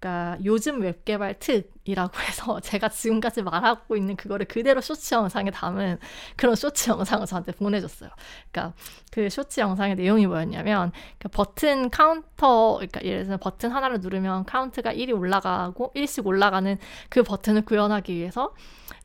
그러니까 0.00 0.36
요즘 0.44 0.80
웹 0.82 1.04
개발 1.04 1.38
특이라고 1.38 2.18
해서 2.26 2.58
제가 2.60 2.88
지금까지 2.88 3.42
말하고 3.42 3.96
있는 3.96 4.16
그거를 4.16 4.46
그대로 4.46 4.80
쇼츠 4.80 5.14
영상에 5.14 5.52
담은 5.52 5.98
그런 6.36 6.56
쇼츠 6.56 6.90
영상을 6.90 7.24
저한테 7.26 7.52
보내줬어요. 7.52 8.10
그러니까 8.50 8.74
그 9.12 9.30
쇼츠 9.30 9.60
영상의 9.60 9.94
내용이 9.94 10.26
뭐였냐면 10.26 10.90
그 11.18 11.28
버튼 11.28 11.88
카운터 11.90 12.74
그러니까 12.78 13.00
예를 13.04 13.24
들어서 13.24 13.38
버튼 13.40 13.70
하나를 13.70 14.00
누르면 14.00 14.44
카운트가 14.46 14.92
1이 14.92 15.16
올라가고 15.16 15.92
1씩 15.94 16.26
올라가는 16.26 16.76
그 17.08 17.22
버튼을 17.22 17.64
구현하기 17.64 18.12
위해서 18.12 18.54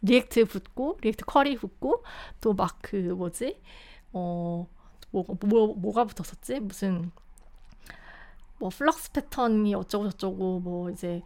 React 0.01 0.45
붙고 0.45 0.97
React 1.01 1.25
Query 1.25 1.57
붙고 1.57 2.03
또 2.41 2.53
막 2.53 2.79
그 2.81 2.95
뭐지 2.95 3.61
어 4.13 4.67
뭐, 5.11 5.25
뭐, 5.41 5.73
뭐가 5.75 6.05
붙었었지? 6.05 6.59
무슨 6.59 7.11
뭐 8.59 8.69
Flux 8.69 9.11
패턴이 9.11 9.75
어쩌고 9.75 10.09
저쩌고 10.11 10.59
뭐 10.59 10.89
이제 10.89 11.21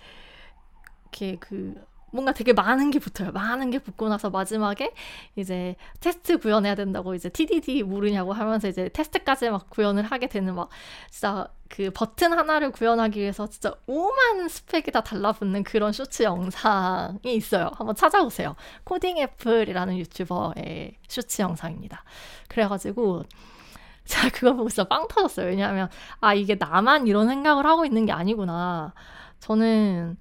이렇게 1.03 1.37
그 1.39 1.75
뭔가 2.11 2.33
되게 2.33 2.53
많은 2.53 2.91
게 2.91 2.99
붙어요. 2.99 3.31
많은 3.31 3.71
게 3.71 3.79
붙고 3.79 4.09
나서 4.09 4.29
마지막에 4.29 4.93
이제 5.35 5.75
테스트 6.01 6.37
구현해야 6.37 6.75
된다고 6.75 7.15
이제 7.15 7.29
TDD 7.29 7.83
모르냐고 7.83 8.33
하면서 8.33 8.67
이제 8.67 8.89
테스트까지 8.89 9.49
막 9.49 9.69
구현을 9.69 10.03
하게 10.03 10.27
되는 10.27 10.53
막 10.53 10.69
진짜 11.09 11.47
그 11.69 11.89
버튼 11.91 12.33
하나를 12.33 12.71
구현하기 12.71 13.17
위해서 13.19 13.47
진짜 13.47 13.73
오만 13.87 14.49
스펙이 14.49 14.91
다 14.91 15.01
달라붙는 15.01 15.63
그런 15.63 15.93
쇼츠 15.93 16.23
영상이 16.23 17.33
있어요. 17.33 17.71
한번 17.77 17.95
찾아보세요. 17.95 18.55
코딩 18.83 19.17
애플이라는 19.17 19.97
유튜버의 19.97 20.97
쇼츠 21.07 21.41
영상입니다. 21.41 22.03
그래가지고 22.49 23.23
제가 24.05 24.29
그거 24.29 24.53
보고 24.53 24.69
진짜 24.69 24.83
빵 24.85 25.07
터졌어요. 25.07 25.47
왜냐하면, 25.47 25.89
아, 26.19 26.33
이게 26.33 26.55
나만 26.55 27.07
이런 27.07 27.27
생각을 27.27 27.65
하고 27.65 27.85
있는 27.85 28.05
게 28.05 28.11
아니구나. 28.11 28.93
저는 29.39 30.17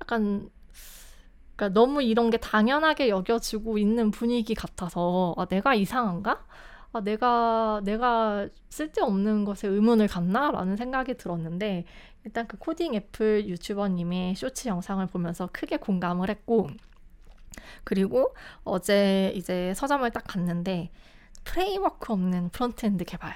약간, 0.00 0.48
그러니까 1.56 1.78
너무 1.80 2.02
이런 2.02 2.30
게 2.30 2.38
당연하게 2.38 3.08
여겨지고 3.10 3.78
있는 3.78 4.10
분위기 4.10 4.54
같아서, 4.54 5.34
아, 5.36 5.44
내가 5.46 5.74
이상한가? 5.74 6.44
아, 6.92 7.00
내가, 7.02 7.80
내가 7.84 8.48
쓸데없는 8.70 9.44
것에 9.44 9.68
의문을 9.68 10.08
갖나? 10.08 10.50
라는 10.50 10.76
생각이 10.76 11.16
들었는데, 11.16 11.84
일단 12.24 12.46
그 12.46 12.58
코딩 12.58 12.94
애플 12.94 13.46
유튜버님의 13.46 14.34
쇼츠 14.36 14.68
영상을 14.68 15.06
보면서 15.06 15.48
크게 15.52 15.76
공감을 15.76 16.28
했고, 16.30 16.68
그리고 17.84 18.34
어제 18.64 19.32
이제 19.34 19.72
서점을 19.74 20.10
딱 20.10 20.24
갔는데, 20.26 20.90
프레임워크 21.50 22.12
없는 22.12 22.50
프론트엔드 22.50 23.04
개발. 23.04 23.34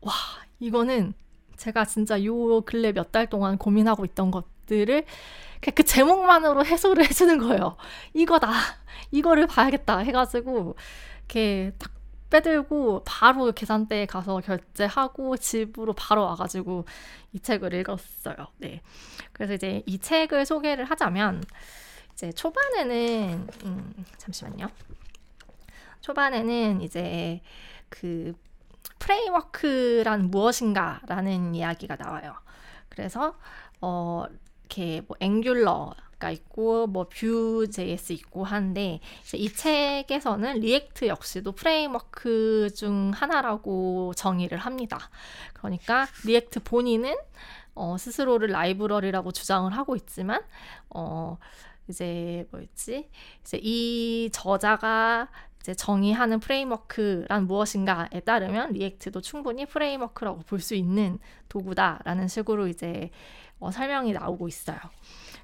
와, 0.00 0.12
이거는 0.58 1.12
제가 1.58 1.84
진짜 1.84 2.22
요 2.24 2.62
근래 2.62 2.92
몇 2.92 3.12
달 3.12 3.26
동안 3.28 3.58
고민하고 3.58 4.06
있던 4.06 4.30
것들을 4.30 5.04
그 5.74 5.82
제목만으로 5.82 6.64
해소를 6.64 7.04
해주는 7.10 7.38
거예요. 7.38 7.76
이거다. 8.14 8.52
이거를 9.10 9.46
봐야겠다. 9.46 9.98
해가지고, 9.98 10.76
이렇게 11.18 11.72
딱 11.78 11.92
빼들고 12.30 13.02
바로 13.04 13.52
계산대에 13.52 14.06
가서 14.06 14.40
결제하고 14.40 15.36
집으로 15.36 15.92
바로 15.92 16.22
와가지고 16.24 16.86
이 17.34 17.40
책을 17.40 17.74
읽었어요. 17.74 18.34
네. 18.56 18.80
그래서 19.34 19.52
이제 19.52 19.82
이 19.84 19.98
책을 19.98 20.46
소개를 20.46 20.86
하자면, 20.86 21.44
이제 22.14 22.32
초반에는, 22.32 23.46
음, 23.66 24.04
잠시만요. 24.16 24.68
초반에는 26.02 26.82
이제 26.82 27.40
그 27.88 28.34
프레임워크란 28.98 30.30
무엇인가라는 30.30 31.54
이야기가 31.54 31.96
나와요. 31.96 32.34
그래서 32.88 33.36
어 33.80 34.24
이렇게 34.60 35.02
뭐 35.06 35.16
Angular가 35.20 36.30
있고 36.30 36.86
뭐 36.86 37.08
Vue.js 37.08 38.12
있고 38.12 38.44
한데 38.44 39.00
이 39.34 39.52
책에서는 39.52 40.60
React 40.60 41.08
역시도 41.08 41.52
프레임워크 41.52 42.70
중 42.74 43.12
하나라고 43.14 44.12
정의를 44.14 44.58
합니다. 44.58 45.10
그러니까 45.54 46.06
React 46.24 46.60
본인은 46.60 47.14
어, 47.74 47.96
스스로를 47.98 48.48
라이브러리라고 48.48 49.32
주장을 49.32 49.72
하고 49.72 49.96
있지만 49.96 50.42
어 50.90 51.38
이제 51.88 52.46
뭐였지? 52.50 53.08
이제 53.42 53.58
이 53.62 54.30
저자가 54.32 55.28
이제 55.62 55.74
정의하는 55.74 56.40
프레임워크란 56.40 57.46
무엇인가에 57.46 58.20
따르면 58.24 58.72
React도 58.72 59.20
충분히 59.20 59.64
프레임워크라고 59.64 60.40
볼 60.42 60.60
수 60.60 60.74
있는 60.74 61.18
도구다라는 61.48 62.28
식으로 62.28 62.68
이제 62.68 63.10
어, 63.58 63.70
설명이 63.70 64.12
나오고 64.12 64.48
있어요. 64.48 64.78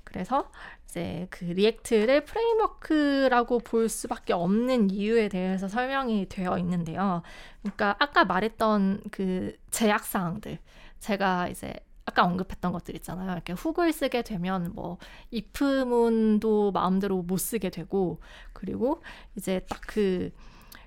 그래서 0.04 0.50
이제 0.84 1.26
그 1.30 1.44
React를 1.44 2.24
프레임워크라고 2.24 3.58
볼 3.60 3.88
수밖에 3.88 4.32
없는 4.32 4.90
이유에 4.90 5.28
대해서 5.28 5.68
설명이 5.68 6.28
되어 6.28 6.58
있는데요. 6.58 7.22
그러니까 7.62 7.96
아까 7.98 8.24
말했던 8.24 9.02
그 9.10 9.56
제약 9.70 10.04
사항들 10.04 10.58
제가 10.98 11.48
이제 11.48 11.74
아까 12.08 12.24
언급했던 12.24 12.72
것들 12.72 12.94
있잖아요. 12.96 13.32
이렇게 13.32 13.52
hook을 13.52 13.92
쓰게 13.92 14.22
되면 14.22 14.72
뭐 14.74 14.96
if문도 15.32 16.72
마음대로 16.72 17.20
못 17.22 17.36
쓰게 17.36 17.68
되고 17.68 18.20
그리고 18.54 19.02
이제 19.36 19.60
딱그 19.68 20.32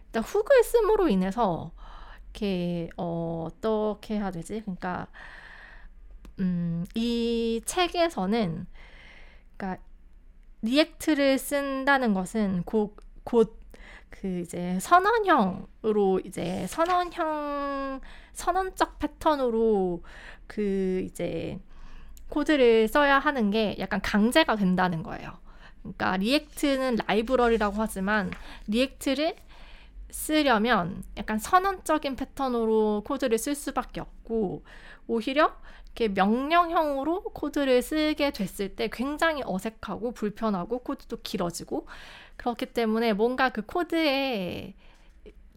일단 0.06 0.24
hook을 0.24 0.64
씀으로 0.64 1.10
인해서 1.10 1.72
이렇게 2.24 2.90
어, 2.98 3.48
어떻게 3.48 4.16
해야 4.16 4.32
되지? 4.32 4.62
그러니까 4.62 5.08
음, 6.40 6.86
이 6.96 7.62
책에서는 7.66 8.66
그러니까 9.58 9.84
React를 10.64 11.38
쓴다는 11.38 12.16
것은 12.16 12.64
곧, 12.64 12.98
곧 13.24 13.62
그 14.12 14.42
이제 14.42 14.78
선언형으로 14.80 16.20
이제 16.26 16.68
선언형 16.68 18.02
선언적 18.34 19.00
패턴으로 19.00 20.04
그 20.52 21.06
이제 21.06 21.62
코드를 22.28 22.90
써야 22.90 23.20
하는 23.20 23.52
게 23.52 23.78
약간 23.80 24.02
강제가 24.02 24.58
된다는 24.58 25.02
거예요. 25.02 25.32
그러니까 25.82 26.18
React는 26.18 26.98
라이브러리라고 27.08 27.76
하지만 27.78 28.32
React를 28.68 29.36
쓰려면 30.10 31.04
약간 31.16 31.40
선언적인 31.40 32.18
패턴으로 32.18 33.04
코드를 33.08 33.38
쓸 33.38 33.56
수밖에 33.56 34.02
없고 34.02 34.66
오히려 35.08 35.56
이렇게 35.86 36.10
명령형으로 36.10 37.24
코드를 37.24 37.82
쓰게 37.82 38.32
됐을 38.32 38.76
때 38.76 38.90
굉장히 38.92 39.44
어색하고 39.46 40.12
불편하고 40.12 40.80
코드도 40.80 41.22
길어지고 41.22 41.88
그렇기 42.36 42.66
때문에 42.68 43.14
뭔가 43.14 43.50
그 43.50 43.62
코드에 43.62 44.74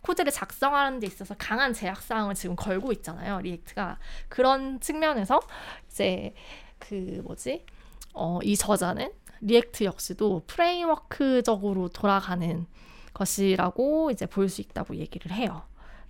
코드를 0.04 0.30
작성하는 0.30 1.00
데 1.00 1.06
있어서 1.06 1.34
강한 1.38 1.72
제약 1.72 2.02
사항을 2.02 2.34
지금 2.34 2.56
걸고 2.56 2.92
있잖아요. 2.92 3.40
React가 3.40 3.98
그런 4.28 4.78
측면에서 4.80 5.40
이제 5.88 6.34
그 6.78 7.22
뭐지? 7.24 7.64
어, 8.12 8.38
이 8.42 8.54
저자는 8.56 9.10
React 9.40 9.84
역시도 9.84 10.42
프레임워크적으로 10.46 11.88
돌아가는 11.88 12.66
것이라고 13.14 14.10
이제 14.10 14.26
볼 14.26 14.48
수 14.48 14.60
있다고 14.60 14.96
얘기를 14.96 15.32
해요. 15.32 15.62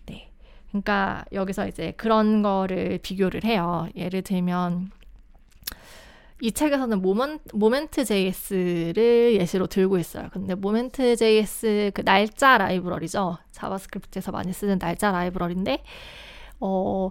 네. 0.06 0.30
그러니까 0.68 1.24
여기서 1.32 1.68
이제 1.68 1.92
그런 1.96 2.42
거를 2.42 2.98
비교를 2.98 3.44
해요. 3.44 3.88
예를 3.94 4.22
들면 4.22 4.90
이 6.44 6.52
책에서는 6.52 7.00
모멘, 7.00 7.38
Moment 7.54 8.04
JS를 8.04 9.38
예시로 9.40 9.66
들고 9.66 9.96
있어요. 9.96 10.28
근데 10.30 10.54
Moment 10.54 11.16
JS 11.16 11.92
그 11.94 12.04
날짜 12.04 12.58
라이브러리죠. 12.58 13.38
자바스크립트에서 13.52 14.30
많이 14.30 14.52
쓰는 14.52 14.78
날짜 14.78 15.10
라이브러리인데 15.10 15.82
어 16.60 17.10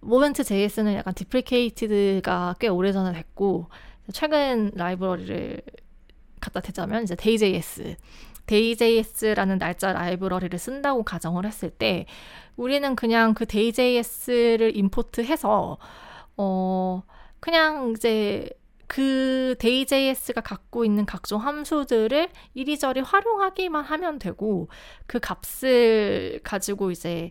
Moment 0.00 0.42
JS는 0.42 0.94
약간 0.94 1.14
deprecated가 1.14 2.56
꽤 2.58 2.66
오래전에 2.66 3.12
됐고 3.12 3.68
최근 4.12 4.72
라이브러리를 4.74 5.62
갖다 6.40 6.58
대자면 6.58 7.04
이제 7.04 7.14
DayJS 7.14 7.94
DayJS라는 8.46 9.60
날짜 9.60 9.92
라이브러리를 9.92 10.58
쓴다고 10.58 11.04
가정을 11.04 11.46
했을 11.46 11.70
때 11.70 12.06
우리는 12.56 12.96
그냥 12.96 13.34
그 13.34 13.46
DayJS를 13.46 14.76
import해서 14.76 15.78
어 16.36 17.02
그냥 17.38 17.94
이제 17.96 18.50
그 18.92 19.54
DayJS가 19.58 20.42
갖고 20.42 20.84
있는 20.84 21.06
각종 21.06 21.40
함수들을 21.40 22.28
이리저리 22.52 23.00
활용하기만 23.00 23.82
하면 23.82 24.18
되고 24.18 24.68
그 25.06 25.18
값을 25.18 26.40
가지고 26.44 26.90
이제 26.90 27.30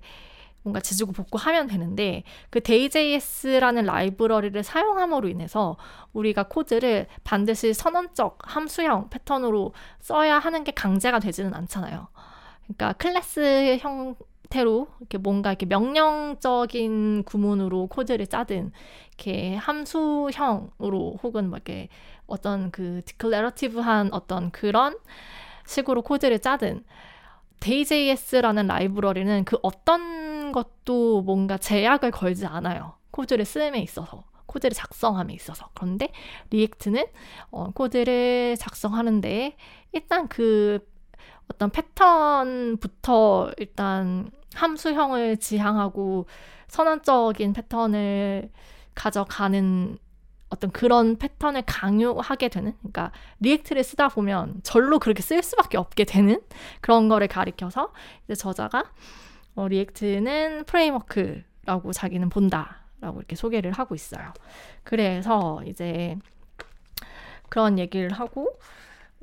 뭔가 0.63 0.79
지지고 0.79 1.11
볶고 1.11 1.37
하면 1.37 1.67
되는데 1.67 2.23
그 2.49 2.61
DayJS라는 2.61 3.85
라이브러리를 3.85 4.63
사용함으로 4.63 5.27
인해서 5.27 5.77
우리가 6.13 6.47
코드를 6.47 7.05
반드시 7.23 7.75
선언적 7.75 8.39
함수형 8.41 9.11
패턴으로 9.11 9.75
써야 9.99 10.39
하는 10.39 10.63
게 10.63 10.71
강제가 10.71 11.19
되지는 11.19 11.53
않잖아요. 11.53 12.07
그러니까 12.63 12.93
클래스형 12.93 14.15
형태로 14.51 14.87
이렇게 14.99 15.17
뭔가 15.17 15.49
이렇게 15.51 15.65
명령적인 15.65 17.23
구문으로 17.23 17.87
코드를 17.87 18.27
짜든 18.27 18.71
이렇게 19.07 19.55
함수형으로 19.55 21.19
혹은 21.23 21.49
뭐 21.49 21.57
이렇게 21.57 21.87
어떤 22.27 22.69
그 22.71 23.01
declarative한 23.05 24.09
어떤 24.11 24.51
그런 24.51 24.97
식으로 25.65 26.01
코드를 26.01 26.39
짜든 26.39 26.83
DayJS라는 27.61 28.67
라이브러리는 28.67 29.45
그 29.45 29.57
어떤 29.61 30.51
것도 30.51 31.21
뭔가 31.21 31.57
제약을 31.57 32.11
걸지 32.11 32.45
않아요. 32.45 32.95
코드를 33.11 33.45
쓰임에 33.45 33.79
있어서. 33.79 34.23
코드를 34.47 34.75
작성함에 34.75 35.33
있어서. 35.33 35.69
그런데 35.73 36.11
React는 36.49 37.05
어, 37.51 37.71
코드를 37.71 38.57
작성하는데 38.57 39.55
일단 39.93 40.27
그 40.27 40.90
어떤 41.51 41.69
패턴부터 41.69 43.51
일단 43.57 44.31
함수형을 44.55 45.37
지향하고 45.37 46.25
선언적인 46.67 47.53
패턴을 47.53 48.49
가져가는 48.95 49.97
어떤 50.49 50.71
그런 50.71 51.17
패턴을 51.17 51.63
강요하게 51.65 52.49
되는 52.49 52.73
그러니까 52.79 53.11
React를 53.39 53.83
쓰다 53.83 54.09
보면 54.09 54.61
절로 54.63 54.99
그렇게 54.99 55.21
쓸 55.21 55.41
수밖에 55.43 55.77
없게 55.77 56.03
되는 56.05 56.41
그런 56.81 57.09
거를 57.09 57.27
가리켜서 57.27 57.93
이제 58.25 58.35
저자가 58.35 58.83
어, 59.55 59.67
React는 59.67 60.65
프레임워크라고 60.65 61.93
자기는 61.93 62.29
본다라고 62.29 63.19
이렇게 63.19 63.35
소개를 63.35 63.71
하고 63.73 63.95
있어요. 63.95 64.33
그래서 64.83 65.61
이제 65.65 66.17
그런 67.49 67.79
얘기를 67.79 68.11
하고 68.11 68.57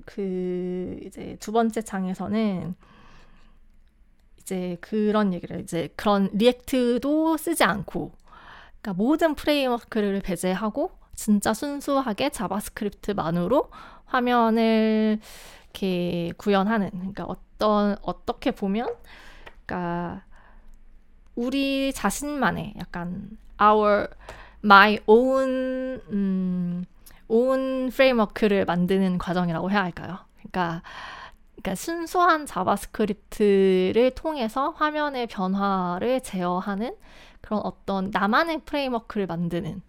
그 0.04 0.98
이제 1.04 1.36
두 1.40 1.52
번째 1.52 1.82
장에서는 1.82 2.74
이제 4.40 4.78
그런 4.80 5.34
얘기를 5.34 5.60
이제 5.60 5.88
그런 5.96 6.30
React도 6.32 7.36
쓰지 7.36 7.64
않고 7.64 8.12
그러니까 8.80 8.94
모든 8.94 9.34
프레임워크를 9.34 10.20
배제하고 10.20 10.90
진짜 11.14 11.52
순수하게 11.52 12.30
자바스크립트만으로 12.30 13.70
화면을 14.06 15.18
이렇게 15.64 16.32
구현하는 16.36 16.90
그러니까 16.90 17.24
어떤 17.24 17.96
어떻게 18.02 18.52
보면 18.52 18.94
그러니까 19.66 20.24
우리 21.34 21.92
자신만의 21.92 22.74
약간 22.78 23.36
our 23.60 24.08
my 24.64 24.98
own 25.06 26.00
음, 26.10 26.84
own 27.28 27.90
프레임워크를 27.90 28.64
만드는 28.64 29.18
과정이라고 29.18 29.70
해야 29.70 29.82
할까요? 29.82 30.18
그러니까 30.36 30.82
그러니까 31.52 31.74
순수한 31.74 32.46
자바스크립트를 32.46 34.12
통해서 34.14 34.70
화면의 34.70 35.26
변화를 35.26 36.20
제어하는 36.20 36.94
그런 37.40 37.60
어떤 37.64 38.10
나만의 38.10 38.62
프레임워크를 38.64 39.26
만드는 39.26 39.82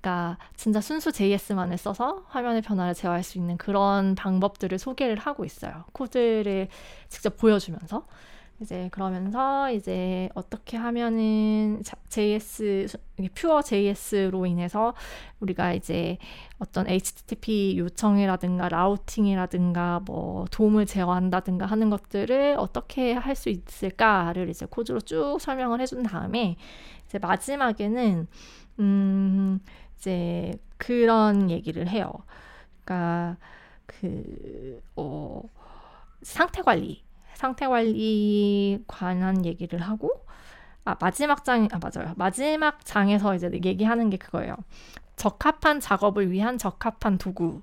그러니까 0.00 0.38
진짜 0.56 0.80
순수 0.80 1.12
JS만을 1.12 1.78
써서 1.78 2.24
화면의 2.28 2.62
변화를 2.62 2.92
제어할 2.94 3.22
수 3.22 3.38
있는 3.38 3.56
그런 3.56 4.16
방법들을 4.16 4.78
소개를 4.78 5.16
하고 5.16 5.44
있어요. 5.44 5.84
코드를 5.92 6.68
직접 7.08 7.36
보여주면서. 7.36 8.06
이제 8.62 8.88
그러면서 8.92 9.70
이제 9.72 10.28
어떻게 10.34 10.76
하면은 10.76 11.82
JS 12.08 12.86
퓨어 13.34 13.62
JS로 13.62 14.46
인해서 14.46 14.94
우리가 15.40 15.72
이제 15.74 16.18
어떤 16.58 16.88
HTTP 16.88 17.76
요청이라든가 17.78 18.68
라우팅이라든가 18.68 20.00
뭐 20.06 20.46
도움을 20.50 20.86
제어한다든가 20.86 21.66
하는 21.66 21.90
것들을 21.90 22.56
어떻게 22.58 23.12
할 23.14 23.34
수 23.34 23.48
있을까를 23.48 24.48
이제 24.50 24.66
코드로 24.66 25.00
쭉 25.00 25.38
설명을 25.40 25.80
해준 25.80 26.02
다음에 26.02 26.56
이제 27.06 27.18
마지막에는 27.18 28.26
음 28.80 29.60
이제 29.98 30.52
그런 30.76 31.50
얘기를 31.50 31.88
해요. 31.88 32.12
그러니까 32.84 33.36
그 33.86 34.80
어 34.96 35.42
상태 36.22 36.62
관리, 36.62 37.02
상태 37.34 37.66
관리 37.66 38.82
관한 38.86 39.44
얘기를 39.46 39.80
하고 39.80 40.10
아 40.84 40.96
마지막 41.00 41.44
장 41.44 41.68
아 41.72 41.78
맞아요. 41.80 42.14
마지막 42.16 42.84
장에서 42.84 43.34
이제 43.34 43.50
얘기하는 43.52 44.10
게 44.10 44.16
그거예요. 44.16 44.56
적합한 45.16 45.80
작업을 45.80 46.30
위한 46.30 46.58
적합한 46.58 47.18
도구. 47.18 47.62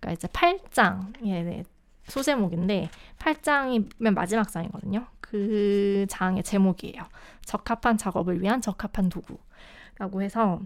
그러니까 0.00 0.12
이제 0.12 0.28
8장의 0.28 1.44
네, 1.44 1.64
소제목인데 2.08 2.90
8장이 3.18 3.90
맨 3.98 4.14
마지막 4.14 4.50
장이거든요. 4.50 5.06
그 5.20 6.06
장의 6.08 6.42
제목이에요. 6.42 7.04
적합한 7.44 7.98
작업을 7.98 8.42
위한 8.42 8.60
적합한 8.60 9.08
도구라고 9.10 10.22
해서 10.22 10.60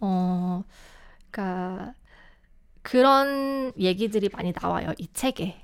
어, 0.00 0.64
그러니까 1.30 1.94
그런 2.82 3.72
얘기들이 3.78 4.28
많이 4.32 4.52
나와요. 4.52 4.92
이 4.98 5.08
책에. 5.12 5.56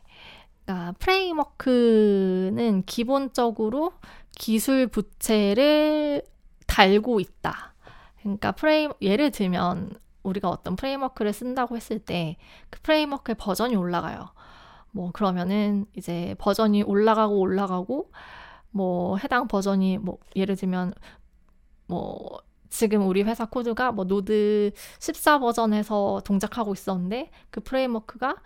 그러니까 0.69 0.93
framework는 0.99 2.83
기본적으로 2.85 3.93
기술 4.37 4.87
부채를 4.87 6.23
달고 6.67 7.21
있다. 7.21 7.73
그러니까 8.21 8.53
프레임 8.53 8.93
예를 9.01 9.31
들면 9.31 9.99
우리가 10.23 10.51
어떤 10.51 10.77
framework를 10.77 11.33
쓴다고 11.33 11.75
했을 11.75 11.99
때 11.99 12.37
그 12.69 12.81
framework의 12.83 13.37
버전이 13.37 13.77
올라가요. 13.77 14.29
뭐 14.91 15.11
그러면은 15.11 15.87
이제 15.97 16.35
버전이 16.39 16.83
올라가고 16.83 17.39
올라가고 17.39 18.11
뭐 18.71 19.17
해당 19.17 19.49
버전이 19.49 19.97
뭐 19.97 20.19
예를 20.37 20.55
들면 20.55 20.93
뭐 21.87 22.43
지금 22.69 23.07
우리 23.07 23.23
회사 23.23 23.47
코드가 23.47 23.93
뭐 23.93 24.05
Node 24.05 24.73
14 24.99 25.39
버전에서 25.39 26.21
동작하고 26.25 26.75
있었는데 26.75 27.31
그 27.51 27.61
framework가 27.61 28.37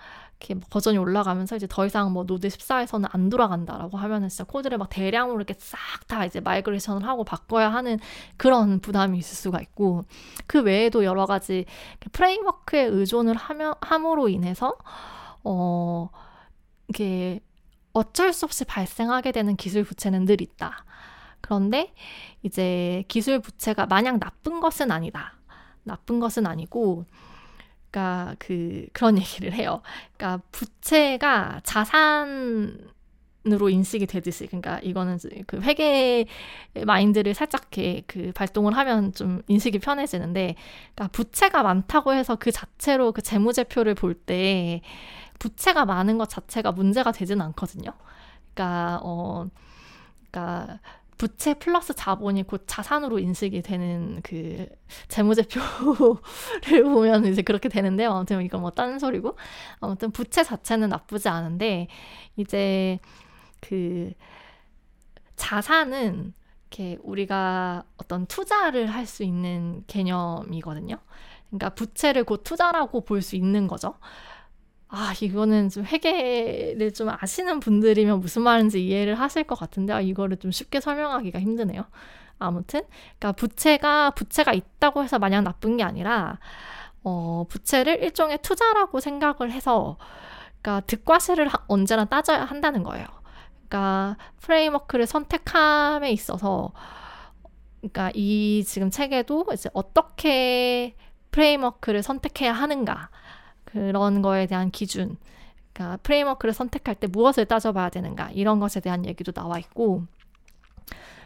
이렇게 0.42 0.54
뭐 0.54 0.64
버전이 0.68 0.98
올라가면서 0.98 1.56
이제 1.56 1.66
더 1.70 1.86
이상 1.86 2.12
뭐 2.12 2.24
Node 2.24 2.48
14에서는 2.48 3.08
안 3.12 3.30
돌아간다라고 3.30 3.96
하면은 3.96 4.28
진짜 4.28 4.44
코드를 4.44 4.78
막 4.78 4.88
대량으로 4.90 5.36
이렇게 5.36 5.54
싹 5.58 5.78
다 6.08 6.24
이제 6.24 6.40
migration을 6.40 7.06
하고 7.06 7.22
바꿔야 7.24 7.72
하는 7.72 7.98
그런 8.36 8.80
부담이 8.80 9.18
있을 9.18 9.36
수가 9.36 9.60
있고 9.60 10.04
그 10.46 10.60
외에도 10.62 11.04
여러 11.04 11.26
가지 11.26 11.64
프레임워크에 12.12 12.82
의존을 12.82 13.36
하며 13.36 13.76
함으로 13.80 14.28
인해서 14.28 14.76
어 15.44 16.10
이게 16.88 17.40
어쩔 17.92 18.32
수 18.32 18.44
없이 18.46 18.64
발생하게 18.64 19.32
되는 19.32 19.54
기술 19.56 19.84
부채는 19.84 20.24
늘 20.24 20.40
있다. 20.40 20.84
그런데 21.40 21.92
이제 22.42 23.04
기술 23.08 23.40
부채가 23.40 23.86
마냥 23.86 24.18
나쁜 24.18 24.60
것은 24.60 24.90
아니다. 24.90 25.34
나쁜 25.84 26.20
것은 26.20 26.46
아니고, 26.46 27.04
그러니까 27.92 28.36
그 28.40 28.86
그런 28.94 29.18
얘기를 29.18 29.54
해요. 29.54 29.82
그러니까 30.16 30.42
부채가 30.52 31.60
자산으로 31.64 32.78
인식이 33.70 34.06
되듯이, 34.06 34.46
그러니까 34.46 34.80
이거는 34.80 35.18
그 35.46 35.60
회계 35.62 36.26
마인드를 36.86 37.34
살짝 37.34 37.62
이렇게 37.72 38.02
그 38.06 38.32
발동을 38.34 38.76
하면 38.76 39.12
좀 39.14 39.42
인식이 39.48 39.78
편해지는데, 39.80 40.56
그러니까 40.94 41.08
부채가 41.12 41.62
많다고 41.62 42.14
해서 42.14 42.36
그 42.36 42.50
자체로 42.52 43.12
그 43.12 43.22
재무제표를 43.22 43.94
볼 43.94 44.14
때 44.14 44.82
부채가 45.40 45.84
많은 45.86 46.18
것 46.18 46.28
자체가 46.28 46.72
문제가 46.72 47.12
되지는 47.12 47.44
않거든요. 47.46 47.92
그러니까 48.54 49.00
어, 49.02 49.46
그러니까 50.30 50.80
부채 51.22 51.54
플러스 51.54 51.94
자본이 51.94 52.42
곧 52.48 52.64
자산으로 52.66 53.20
인식이 53.20 53.62
되는 53.62 54.20
그 54.24 54.66
재무제표를 55.06 56.82
보면 56.82 57.26
이제 57.26 57.42
그렇게 57.42 57.68
되는데요. 57.68 58.10
아무튼 58.10 58.42
이건 58.42 58.60
뭐 58.60 58.70
딴소리고. 58.72 59.36
아무튼 59.80 60.10
부채 60.10 60.42
자체는 60.42 60.88
나쁘지 60.88 61.28
않은데, 61.28 61.86
이제 62.36 62.98
그 63.60 64.12
자산은 65.36 66.34
이렇게 66.70 66.98
우리가 67.02 67.84
어떤 67.98 68.26
투자를 68.26 68.86
할 68.88 69.06
수 69.06 69.22
있는 69.24 69.84
개념이거든요. 69.86 70.96
그러니까 71.50 71.70
부채를 71.74 72.24
곧 72.24 72.42
투자라고 72.44 73.02
볼 73.04 73.22
수 73.22 73.36
있는 73.36 73.68
거죠. 73.68 73.94
아, 74.94 75.14
이거는 75.22 75.70
좀 75.70 75.84
회계를 75.84 76.92
좀 76.92 77.08
아시는 77.08 77.60
분들이면 77.60 78.20
무슨 78.20 78.42
말인지 78.42 78.86
이해를 78.86 79.14
하실 79.18 79.44
것 79.44 79.58
같은데, 79.58 79.94
아, 79.94 80.02
이거를 80.02 80.36
좀 80.36 80.50
쉽게 80.50 80.80
설명하기가 80.80 81.40
힘드네요. 81.40 81.84
아무튼, 82.38 82.82
그러니까 83.18 83.32
부채가, 83.32 84.10
부채가 84.10 84.52
있다고 84.52 85.02
해서 85.02 85.18
마냥 85.18 85.44
나쁜 85.44 85.78
게 85.78 85.82
아니라, 85.82 86.38
어, 87.04 87.46
부채를 87.48 88.02
일종의 88.02 88.40
투자라고 88.42 89.00
생각을 89.00 89.50
해서, 89.50 89.96
그러니까 90.60 90.84
득과실을 90.86 91.48
언제나 91.68 92.04
따져야 92.04 92.44
한다는 92.44 92.82
거예요. 92.82 93.06
그러니까 93.68 94.18
framework를 94.40 95.06
선택함에 95.06 96.10
있어서, 96.12 96.72
그러니까 97.80 98.10
이 98.14 98.62
지금 98.66 98.90
책에도 98.90 99.46
이제 99.54 99.70
어떻게 99.72 100.96
framework를 101.30 102.02
선택해야 102.02 102.52
하는가, 102.52 103.08
그런 103.72 104.22
거에 104.22 104.46
대한 104.46 104.70
기준, 104.70 105.16
그러니까 105.72 105.96
framework를 106.02 106.52
선택할 106.54 106.94
때 106.96 107.06
무엇을 107.06 107.46
따져봐야 107.46 107.88
되는가 107.90 108.30
이런 108.32 108.60
것에 108.60 108.80
대한 108.80 109.06
얘기도 109.06 109.32
나와 109.32 109.58
있고 109.58 110.04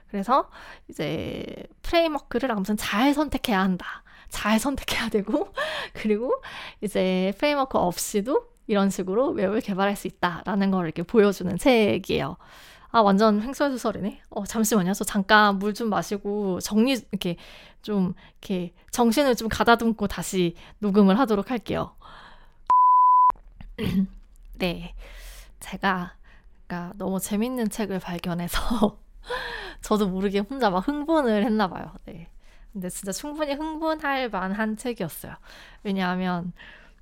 그래서 0.09 0.49
이제 0.89 1.45
framework를 1.83 2.51
아무튼 2.53 2.77
잘 2.77 3.13
선택해야 3.15 3.61
한다. 3.61 4.03
잘 4.29 4.59
선택해야 4.59 5.09
되고 5.09 5.53
그리고 5.95 6.33
이제 6.81 7.33
framework 7.39 7.79
없이도 7.79 8.47
이런 8.67 8.91
식으로 8.91 9.31
웹을 9.31 9.61
개발할 9.61 9.97
수 9.97 10.07
있다라는 10.09 10.71
걸 10.71 10.87
이렇게 10.87 11.03
보여주는 11.03 11.57
책이에요. 11.59 12.37
아 12.91 13.01
완전 13.03 13.43
횡설수설이네. 13.43 14.23
어 14.31 14.45
잠시만요. 14.45 14.95
저 14.95 15.05
잠깐 15.05 15.59
물 15.59 15.75
좀 15.75 15.91
마시고 15.91 16.61
정리 16.61 16.93
이렇게 16.93 17.37
좀 17.83 18.15
이렇게 18.41 18.73
정신을 18.93 19.37
좀 19.37 19.49
가다듬고 19.49 20.07
다시 20.09 20.55
녹음을 20.79 21.19
하도록 21.21 21.51
할게요. 21.51 21.95
네, 24.59 24.95
제가 25.61 26.15
그러니까 26.67 26.95
너무 26.99 27.21
재밌는 27.21 27.71
책을 27.71 28.01
발견해서 28.01 28.99
저도 29.83 30.09
모르게 30.09 30.41
혼자 30.41 30.71
막 30.71 30.87
흥분을 30.87 31.45
했나 31.45 31.69
봐요. 31.69 31.93
네. 32.07 32.29
근데 32.73 32.89
진짜 32.91 33.13
충분히 33.13 33.55
흥분할 33.55 34.31
만한 34.31 34.77
책이었어요. 34.77 35.35
왜냐하면 35.85 36.53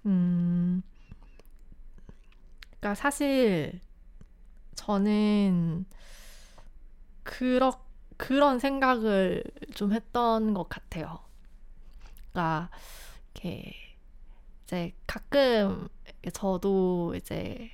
음 0.07 0.83
그러니까 2.81 2.95
사실 2.95 3.81
저는 4.75 5.87
그런 7.23 7.73
그런 8.17 8.59
생각을 8.59 9.43
좀 9.75 9.93
했던 9.93 10.55
것 10.55 10.69
같아요. 10.69 11.19
그러니까 12.33 12.71
이렇게 13.35 13.75
이제 14.65 14.93
가끔 15.07 15.89
저도 16.31 17.15
이제 17.17 17.71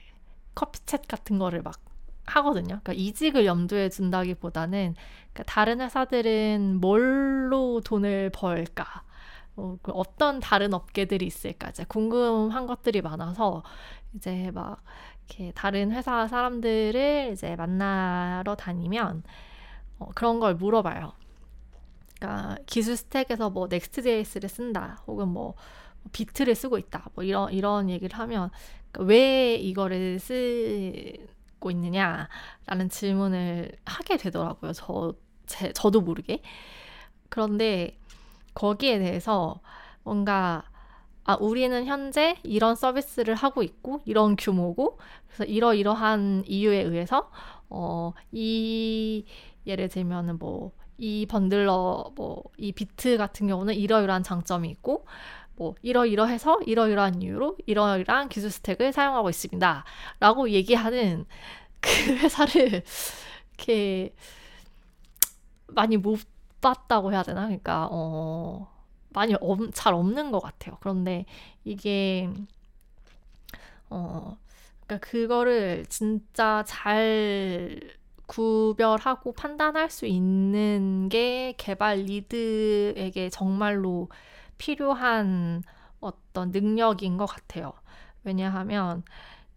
커피챗 0.55 1.09
같은 1.09 1.39
거를 1.39 1.63
막 1.63 1.81
하거든요. 2.27 2.81
그러니까 2.83 2.93
이직을 2.93 3.47
염두에 3.47 3.89
둔다기보다는 3.89 4.95
그러니까 5.33 5.43
다른 5.45 5.81
회사들은 5.81 6.81
뭘로 6.81 7.81
돈을 7.85 8.31
벌까? 8.31 9.03
어, 9.57 9.77
그 9.83 9.93
어떤 9.93 10.41
다른 10.41 10.73
업계들이 10.75 11.27
있을까? 11.27 11.71
이제 11.71 11.85
궁금한 11.89 12.67
것들이 12.67 13.03
많아서 13.03 13.63
이제 14.15 14.51
막 14.53 14.83
이렇게 15.29 15.53
다른 15.55 15.93
회사 15.93 16.27
사람들을 16.29 17.31
이제 17.33 17.57
만나러 17.57 18.55
다니면 18.55 19.23
어, 19.99 20.09
그런 20.15 20.41
걸 20.41 20.55
물어봐요. 20.55 21.13
그러니까 22.19 22.59
기술 22.67 22.97
스택에서 22.97 23.51
뭐 23.51 23.67
넥스트.js를 23.69 24.49
쓴다, 24.49 25.03
혹은 25.07 25.29
뭐 25.29 25.55
비트를 26.13 26.55
쓰고 26.55 26.79
있다, 26.79 27.11
뭐 27.15 27.25
이런 27.25 27.53
이런 27.53 27.91
얘기를 27.91 28.19
하면 28.19 28.51
그러니까 28.93 29.09
왜 29.11 29.55
이거를 29.57 30.19
쓰고 30.19 31.71
있느냐라는 31.71 32.89
질문을 32.91 33.73
하게 33.85 34.17
되더라고요. 34.17 34.73
저 34.73 35.15
제, 35.47 35.73
저도 35.73 36.01
모르게. 36.01 36.43
그런데 37.29 37.99
거기에 38.55 38.99
대해서 38.99 39.61
뭔가 40.05 40.65
아, 41.25 41.37
우리는 41.41 41.85
현재 41.87 42.37
이런 42.43 42.75
서비스를 42.75 43.35
하고 43.35 43.63
있고, 43.63 44.01
이런 44.05 44.37
규모고, 44.37 44.99
그래서 45.29 45.45
이러이러한 45.45 46.45
이유에 46.47 46.83
의해서, 46.83 47.31
어, 47.69 48.13
이, 48.33 49.25
예를 49.67 49.89
들면은 49.89 50.39
뭐, 50.39 50.73
이 50.99 51.27
bundler, 51.27 52.12
뭐, 52.17 52.43
이 52.57 52.73
Vite 52.73 53.16
같은 53.17 53.47
경우는 53.47 53.75
이러이러한 53.75 54.23
장점이 54.25 54.69
있고, 54.71 55.07
뭐, 55.61 55.75
이러이러해서 55.83 56.61
이러이러한 56.64 57.20
이유로 57.20 57.59
이러이러한 57.66 58.31
기술 58.31 58.51
스택을 58.51 58.94
사용하고 58.94 59.29
있습니다. 59.29 59.85
라고 60.18 60.49
얘기하는 60.51 61.27
그 61.81 61.90
회사를 62.16 62.83
이렇게 63.59 64.14
많이 65.68 65.99
못 65.99 66.20
봤다고 66.62 67.12
해야 67.12 67.23
되나? 67.23 67.42
그러니까, 67.42 67.88
어, 67.90 68.68
많이 69.11 69.35
없, 69.40 69.59
잘 69.75 69.92
없는 69.94 70.31
것 70.31 70.40
같아요. 70.40 70.79
그런데 70.81 71.27
이게 71.64 72.31
어 73.90 74.37
그러니까 74.87 75.07
그거를 75.09 75.85
진짜 75.88 76.64
잘 76.66 77.81
구별하고 78.27 79.33
판단할 79.33 79.90
수 79.90 80.07
있는 80.07 81.09
게 81.09 81.55
개발 81.59 81.99
리드에게 82.05 83.31
정말로 83.31 84.09
필요한 84.61 85.62
어떤 86.01 86.51
능력인 86.51 87.16
것 87.16 87.25
같아요. 87.25 87.73
왜냐하면, 88.25 89.03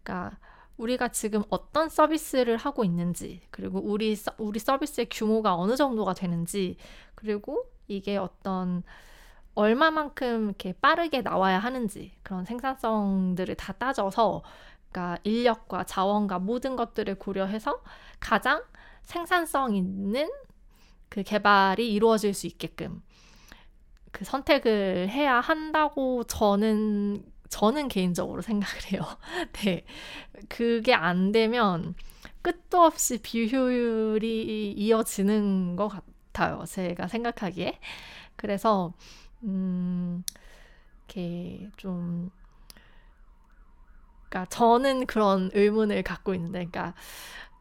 그러니까 0.02 0.38
우리가 0.78 1.10
지금 1.10 1.44
어떤 1.50 1.90
서비스를 1.90 2.56
하고 2.56 2.86
있는지, 2.86 3.42
그리고 3.52 3.80
우리 3.80 4.16
우리 4.38 4.60
서비스의 4.60 5.08
규모가 5.12 5.56
어느 5.56 5.76
정도가 5.76 6.14
되는지, 6.14 6.78
그리고 7.16 7.66
이게 7.88 8.16
어떤 8.18 8.84
얼마만큼 9.56 10.46
이렇게 10.46 10.74
빠르게 10.74 11.22
나와야 11.22 11.60
하는지 11.60 12.14
그런 12.24 12.44
생산성들을 12.46 13.54
다 13.56 13.74
따져서 13.74 14.42
그러니까 14.90 15.20
인력과 15.24 15.84
자원과 15.84 16.40
모든 16.40 16.76
것들을 16.76 17.16
고려해서 17.16 17.82
가장 18.20 18.64
생산성 19.04 19.76
있는 19.76 20.32
그 21.10 21.22
개발이 21.24 21.94
이루어질 21.94 22.34
수 22.34 22.48
있게끔 22.48 23.04
그 24.14 24.26
선택을 24.26 25.10
해야 25.12 25.42
한다고 25.42 26.26
저는 26.26 27.26
저는 27.50 27.90
개인적으로 27.90 28.44
생각을 28.44 28.94
해요. 28.94 29.04
네. 29.66 29.86
그게 30.50 30.94
안 30.94 31.32
되면 31.34 31.96
끝도 32.42 32.82
없이 32.84 33.20
비효율이 33.22 34.74
이어지는 34.74 35.76
것 35.78 35.90
같아요. 35.90 36.64
제가 36.68 37.08
생각하기에. 37.10 37.80
그래서 38.38 38.94
음, 39.44 40.24
이렇게 41.08 41.70
좀, 41.78 42.32
그러니까 44.30 44.50
저는 44.50 45.06
그런 45.06 45.50
의문을 45.54 46.04
갖고 46.04 46.34
있는데, 46.34 46.66
그러니까 46.66 46.94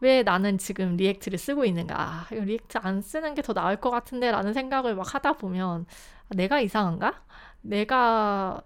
왜 0.00 0.22
나는 0.22 0.58
지금 0.58 0.96
React를 0.96 1.38
쓰고 1.38 1.64
있는가? 1.64 2.00
아, 2.00 2.26
React 2.30 2.78
안 2.82 3.02
쓰는 3.02 3.34
게 3.34 3.42
더 3.42 3.52
나을 3.54 3.76
것 3.76 3.90
같은데 3.90 4.30
라는 4.30 4.52
생각을 4.54 4.94
막 4.96 5.14
하다 5.14 5.34
보면 5.34 5.86
아, 5.86 5.86
내가 6.34 6.60
이상한가? 6.60 7.22
내가 7.62 8.62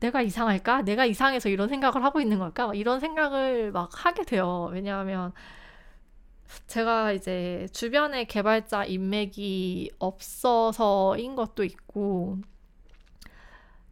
내가 0.00 0.22
이상할까? 0.22 0.82
내가 0.82 1.04
이상해서 1.06 1.48
이런 1.48 1.68
생각을 1.68 2.04
하고 2.04 2.20
있는 2.20 2.38
걸까? 2.38 2.72
이런 2.74 3.00
생각을 3.00 3.72
막 3.72 3.90
하게 4.04 4.24
돼요. 4.24 4.70
왜냐하면 4.72 5.32
제가 6.66 7.12
이제 7.12 7.66
주변에 7.72 8.24
개발자 8.24 8.84
인맥이 8.84 9.90
없어서인 9.98 11.34
것도 11.36 11.64
있고, 11.64 12.38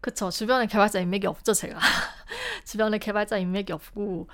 그쵸. 0.00 0.30
주변에 0.30 0.66
개발자 0.66 1.00
인맥이 1.00 1.26
없죠, 1.26 1.52
제가. 1.52 1.78
주변에 2.64 2.98
개발자 2.98 3.38
인맥이 3.38 3.72
없고, 3.72 4.28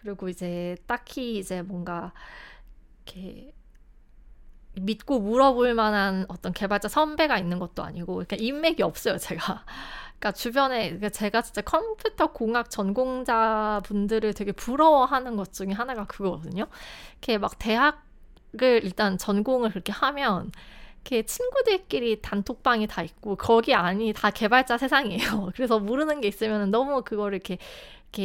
그리고 0.00 0.28
이제 0.28 0.76
딱히 0.86 1.38
이제 1.38 1.62
뭔가, 1.62 2.12
이렇게, 3.06 3.52
믿고 4.80 5.20
물어볼 5.20 5.74
만한 5.74 6.26
어떤 6.28 6.52
개발자 6.52 6.88
선배가 6.88 7.38
있는 7.38 7.58
것도 7.58 7.82
아니고, 7.82 8.14
그러니까 8.14 8.36
인맥이 8.38 8.82
없어요, 8.82 9.18
제가. 9.18 9.64
그러니까 10.18 10.32
주변에 10.32 10.86
그러니까 10.86 11.10
제가 11.10 11.42
진짜 11.42 11.60
컴퓨터 11.60 12.32
공학 12.32 12.70
전공자 12.70 13.80
분들을 13.84 14.34
되게 14.34 14.52
부러워하는 14.52 15.36
것 15.36 15.52
중에 15.52 15.72
하나가 15.72 16.06
그거거든요. 16.06 16.66
이렇게 17.12 17.38
막 17.38 17.58
대학을 17.58 18.80
일단 18.82 19.18
전공을 19.18 19.70
그렇게 19.70 19.92
하면 19.92 20.50
이렇게 21.02 21.22
친구들끼리 21.24 22.20
단톡방이 22.22 22.86
다 22.88 23.02
있고 23.02 23.36
거기 23.36 23.74
안이 23.74 24.12
다 24.14 24.30
개발자 24.30 24.78
세상이에요. 24.78 25.50
그래서 25.54 25.78
모르는 25.78 26.20
게 26.20 26.28
있으면 26.28 26.70
너무 26.70 27.02
그거를 27.02 27.36
이렇게 27.36 27.58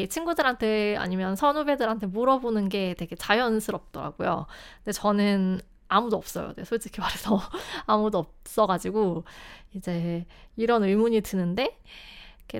친구들한테 0.07 0.95
아니면 0.97 1.35
선후배들한테 1.35 2.07
물어보는 2.07 2.69
게 2.69 2.95
되게 2.97 3.15
자연스럽더라고요. 3.15 4.47
근데 4.77 4.91
저는 4.93 5.59
아무도 5.91 6.15
없어요. 6.17 6.53
네, 6.55 6.63
솔직히 6.63 7.01
말해서 7.01 7.39
아무도 7.85 8.19
없어가지고 8.19 9.25
이제 9.73 10.25
이런 10.55 10.83
의문이 10.83 11.21
드는데 11.21 11.77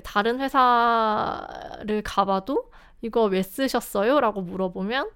다른 0.04 0.40
회사를 0.40 2.02
가봐도 2.04 2.70
이거 3.02 3.24
왜 3.24 3.42
쓰셨어요? 3.42 4.20
라고 4.20 4.42
물어보면 4.42 5.10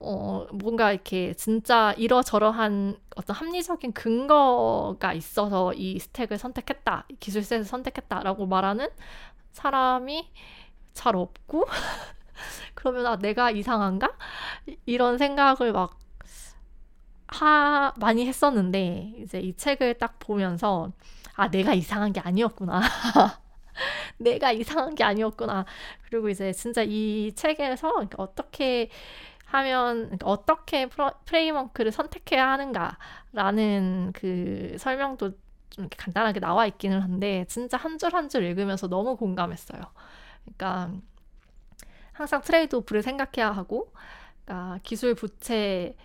어, 0.00 0.46
뭔가 0.52 0.92
이렇게 0.92 1.34
진짜 1.34 1.92
이러저러한 1.96 2.98
어떤 3.16 3.36
합리적인 3.36 3.92
근거가 3.92 5.12
있어서 5.14 5.72
이 5.74 5.98
스택을 5.98 6.38
선택했다, 6.38 7.06
기술 7.18 7.42
셋을 7.42 7.64
선택했다라고 7.64 8.46
말하는 8.46 8.88
사람이 9.52 10.30
잘 10.94 11.16
없고, 11.16 11.66
그러면 12.74 13.06
아, 13.06 13.16
내가 13.16 13.50
이상한가? 13.50 14.16
이런 14.86 15.18
생각을 15.18 15.72
막 15.72 15.98
하, 17.28 17.92
많이 17.98 18.26
했었는데, 18.26 19.14
이제 19.18 19.40
이 19.40 19.54
책을 19.56 19.94
딱 19.98 20.18
보면서, 20.18 20.92
아, 21.34 21.50
내가 21.50 21.74
이상한 21.74 22.12
게 22.12 22.20
아니었구나. 22.20 22.80
내가 24.18 24.52
이상한 24.52 24.94
게 24.94 25.04
아니었구나. 25.04 25.64
그리고 26.08 26.28
이제 26.28 26.52
진짜 26.52 26.82
이 26.82 27.32
책에서 27.34 27.92
어떻게 28.16 28.90
하면 29.46 30.04
그러니까 30.06 30.28
어떻게 30.28 30.88
framework를 31.26 31.92
선택해야 31.92 32.50
하는가라는 32.52 34.12
그 34.14 34.76
설명도 34.78 35.30
좀 35.70 35.84
이렇게 35.84 35.96
간단하게 35.98 36.40
나와 36.40 36.66
있기는 36.66 37.00
한데 37.00 37.44
진짜 37.48 37.76
한 37.78 37.98
줄 37.98 38.14
한 38.14 38.28
줄 38.28 38.44
읽으면서 38.44 38.88
너무 38.88 39.16
공감했어요. 39.16 39.82
그러니까 40.44 40.92
항상 42.12 42.40
trade 42.42 42.76
off를 42.76 43.02
생각해야 43.02 43.50
하고 43.52 43.92
그러니까 44.44 44.78
기술 44.82 45.14
부채 45.14 45.96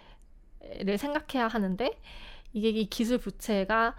를 0.79 0.97
생각해야 0.97 1.47
하는데 1.47 1.99
이게 2.53 2.69
이 2.69 2.85
기술 2.89 3.17
부채가 3.17 3.95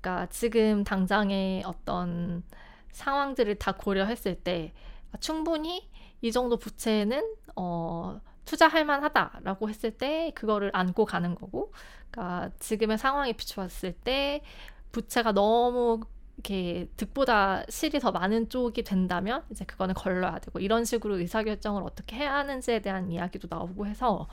그러니까 0.00 0.26
지금 0.30 0.84
당장의 0.84 1.62
어떤 1.64 2.42
상황들을 2.90 3.54
다 3.56 3.72
고려했을 3.72 4.34
때 4.36 4.72
충분히 5.20 5.88
이 6.20 6.32
정도 6.32 6.56
부채는 6.58 7.22
어 7.56 8.20
투자할 8.44 8.84
만하다라고 8.84 9.68
했을 9.68 9.92
때 9.92 10.32
그거를 10.34 10.70
안고 10.74 11.04
가는 11.04 11.34
거고 11.34 11.72
그러니까 12.10 12.50
지금의 12.58 12.98
상황에 12.98 13.32
비추었을 13.32 13.92
때 13.92 14.42
부채가 14.90 15.32
너무 15.32 16.00
이렇게 16.36 16.88
득보다 16.96 17.64
실이 17.68 18.00
더 18.00 18.10
많은 18.10 18.48
쪽이 18.48 18.82
된다면 18.84 19.44
이제 19.50 19.64
그거는 19.64 19.94
걸러야 19.94 20.38
되고 20.40 20.58
이런 20.58 20.84
식으로 20.84 21.18
의사결정을 21.18 21.82
어떻게 21.82 22.16
해야 22.16 22.34
하는지에 22.34 22.80
대한 22.80 23.10
이야기도 23.10 23.48
나오고 23.50 23.86
해서 23.86 24.28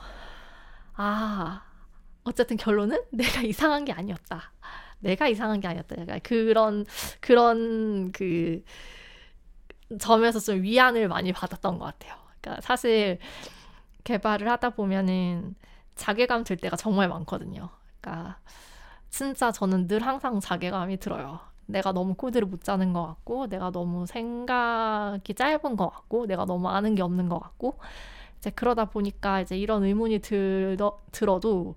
아 1.02 1.62
어쨌든 2.24 2.58
결론은 2.58 3.02
내가 3.10 3.40
이상한 3.40 3.86
게 3.86 3.92
아니었다. 3.92 4.52
내가 4.98 5.28
이상한 5.28 5.60
게 5.60 5.66
아니었다. 5.66 5.96
약간 5.98 6.20
그런 6.22 6.84
그런 7.20 8.12
그 8.12 8.62
점에서 9.98 10.38
좀 10.38 10.62
위안을 10.62 11.08
많이 11.08 11.32
받았던 11.32 11.78
것 11.78 11.86
같아요. 11.86 12.14
그러니까 12.40 12.60
사실 12.60 13.18
개발을 14.04 14.48
하다 14.50 14.70
보면은 14.70 15.54
자괴감 15.96 16.44
들 16.44 16.56
때가 16.56 16.76
정말 16.76 17.08
많거든요. 17.08 17.70
그러니까 18.00 18.38
진짜 19.10 19.52
저는 19.52 19.88
늘 19.88 20.06
항상 20.06 20.40
자괴감이 20.40 20.98
들어요. 20.98 21.40
내가 21.66 21.92
너무 21.92 22.14
코드를 22.14 22.48
못 22.48 22.64
짜는 22.64 22.92
것 22.92 23.06
같고, 23.06 23.48
내가 23.48 23.70
너무 23.70 24.06
생각이 24.06 25.34
짧은 25.34 25.76
것 25.76 25.88
같고, 25.90 26.26
내가 26.26 26.44
너무 26.44 26.68
아는 26.68 26.94
게 26.96 27.02
없는 27.02 27.28
것 27.28 27.38
같고, 27.40 27.78
이제 28.40 28.50
그러다 28.50 28.86
보니까 28.86 29.42
이제 29.42 29.56
이런 29.56 29.84
의문이 29.84 30.20
들어, 30.20 30.98
들어도, 31.12 31.76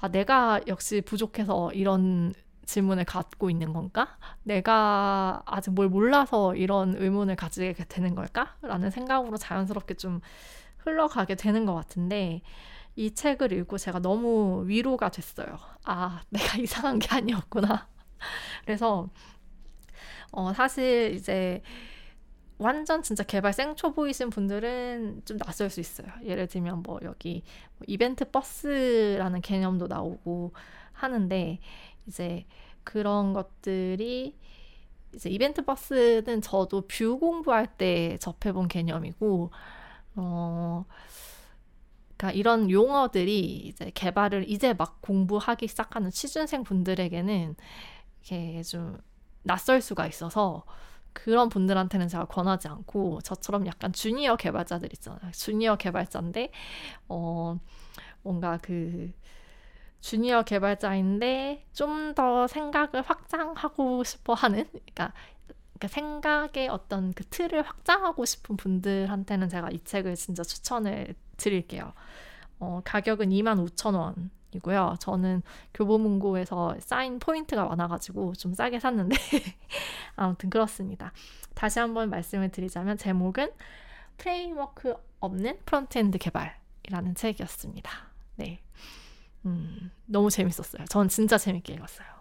아, 0.00 0.08
내가 0.08 0.60
역시 0.68 1.00
부족해서 1.00 1.72
이런 1.72 2.32
질문을 2.66 3.04
갖고 3.04 3.50
있는 3.50 3.72
건가? 3.72 4.16
내가 4.44 5.42
아직 5.46 5.70
뭘 5.72 5.88
몰라서 5.88 6.54
이런 6.54 6.94
의문을 6.96 7.34
가지게 7.36 7.84
되는 7.88 8.14
걸까? 8.14 8.56
라는 8.62 8.90
생각으로 8.90 9.36
자연스럽게 9.36 9.94
좀 9.94 10.20
흘러가게 10.78 11.34
되는 11.34 11.66
것 11.66 11.74
같은데, 11.74 12.42
이 12.94 13.12
책을 13.14 13.52
읽고 13.52 13.78
제가 13.78 14.00
너무 14.00 14.64
위로가 14.66 15.10
됐어요. 15.10 15.58
아, 15.84 16.22
내가 16.30 16.58
이상한 16.58 16.98
게 17.00 17.08
아니었구나. 17.10 17.88
그래서, 18.64 19.08
어, 20.32 20.52
사실 20.52 21.14
이제 21.14 21.62
완전 22.58 23.02
진짜 23.02 23.22
개발 23.22 23.52
생초보이신 23.52 24.30
분들은 24.30 25.22
좀 25.24 25.38
낯설 25.38 25.70
수 25.70 25.80
있어요. 25.80 26.08
예를 26.24 26.48
들면 26.48 26.82
뭐 26.82 26.98
여기 27.02 27.44
뭐 27.78 27.84
event 27.86 28.24
bus라는 28.24 29.40
개념도 29.40 29.86
나오고 29.86 30.52
하는데 30.92 31.60
이제 32.06 32.46
그런 32.84 33.32
것들이 33.32 34.36
이제 35.14 35.30
event 35.30 35.64
bus는 35.64 36.42
저도 36.42 36.82
Vue 36.88 37.18
공부할 37.18 37.66
때 37.78 38.18
접해본 38.18 38.68
개념이고 38.68 39.50
어 40.16 40.84
그러니까 42.16 42.32
이런 42.36 42.70
용어들이 42.70 43.68
이제 43.68 43.92
개발을 43.94 44.50
이제 44.50 44.74
막 44.74 45.00
공부하기 45.00 45.68
시작하는 45.68 46.10
취준생 46.10 46.64
분들에게는 46.64 47.54
이게 48.22 48.62
좀 48.64 48.98
낯설 49.44 49.80
수가 49.80 50.06
있어서 50.08 50.64
그런 51.18 51.48
분들한테는 51.48 52.06
제가 52.08 52.26
권하지 52.26 52.68
않고 52.68 53.20
저처럼 53.22 53.66
약간 53.66 53.92
주니어 53.92 54.36
개발자들 54.36 54.88
있잖아요. 54.94 55.32
주니어 55.32 55.76
개발자인데 55.76 56.52
어 57.08 57.58
뭔가 58.22 58.58
그 58.62 59.12
주니어 60.00 60.42
개발자인데 60.44 61.66
좀 61.72 62.14
더 62.14 62.46
생각을 62.46 63.02
확장하고 63.02 64.04
싶어 64.04 64.34
하는 64.34 64.64
그러니까 64.70 65.12
그러니까 65.74 65.88
생각의 65.88 66.68
어떤 66.68 67.12
그 67.12 67.24
틀을 67.24 67.62
확장하고 67.62 68.24
싶은 68.24 68.56
분들한테는 68.56 69.48
제가 69.48 69.70
이 69.70 69.80
책을 69.84 70.16
진짜 70.16 70.42
추천을 70.42 71.14
드릴게요. 71.36 71.92
어, 72.58 72.80
가격은 72.84 73.30
25,000원 73.30 74.30
이고요. 74.54 74.96
저는 75.00 75.42
교보문고에서 75.74 76.76
쌓인 76.80 77.18
포인트가 77.18 77.66
많아가지고 77.66 78.34
좀 78.34 78.54
싸게 78.54 78.80
샀는데 78.80 79.16
아무튼 80.16 80.50
그렇습니다. 80.50 81.12
다시 81.54 81.78
한번 81.78 82.10
말씀을 82.10 82.50
드리자면 82.50 82.96
제목은 82.96 83.50
framework 84.16 84.94
없는 85.20 85.58
frontend 85.64 86.18
개발이라는 86.18 87.14
책이었습니다. 87.14 87.90
네. 88.36 88.60
음, 89.46 89.90
너무 90.06 90.30
재밌었어요. 90.30 90.84
전 90.86 91.08
진짜 91.08 91.38
재밌게 91.38 91.74
읽었어요. 91.74 92.18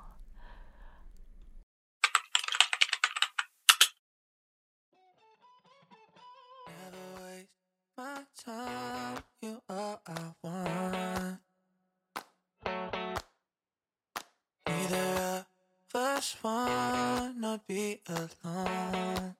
Us 16.17 16.35
wanna 16.43 17.61
be 17.67 17.99
alone. 18.09 19.35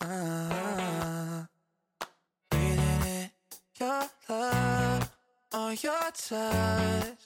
Uh, 0.00 1.44
breathing 2.50 3.02
in 3.06 3.30
your 3.78 4.02
love 4.28 5.10
or 5.54 5.72
your 5.74 6.10
touch. 6.26 7.18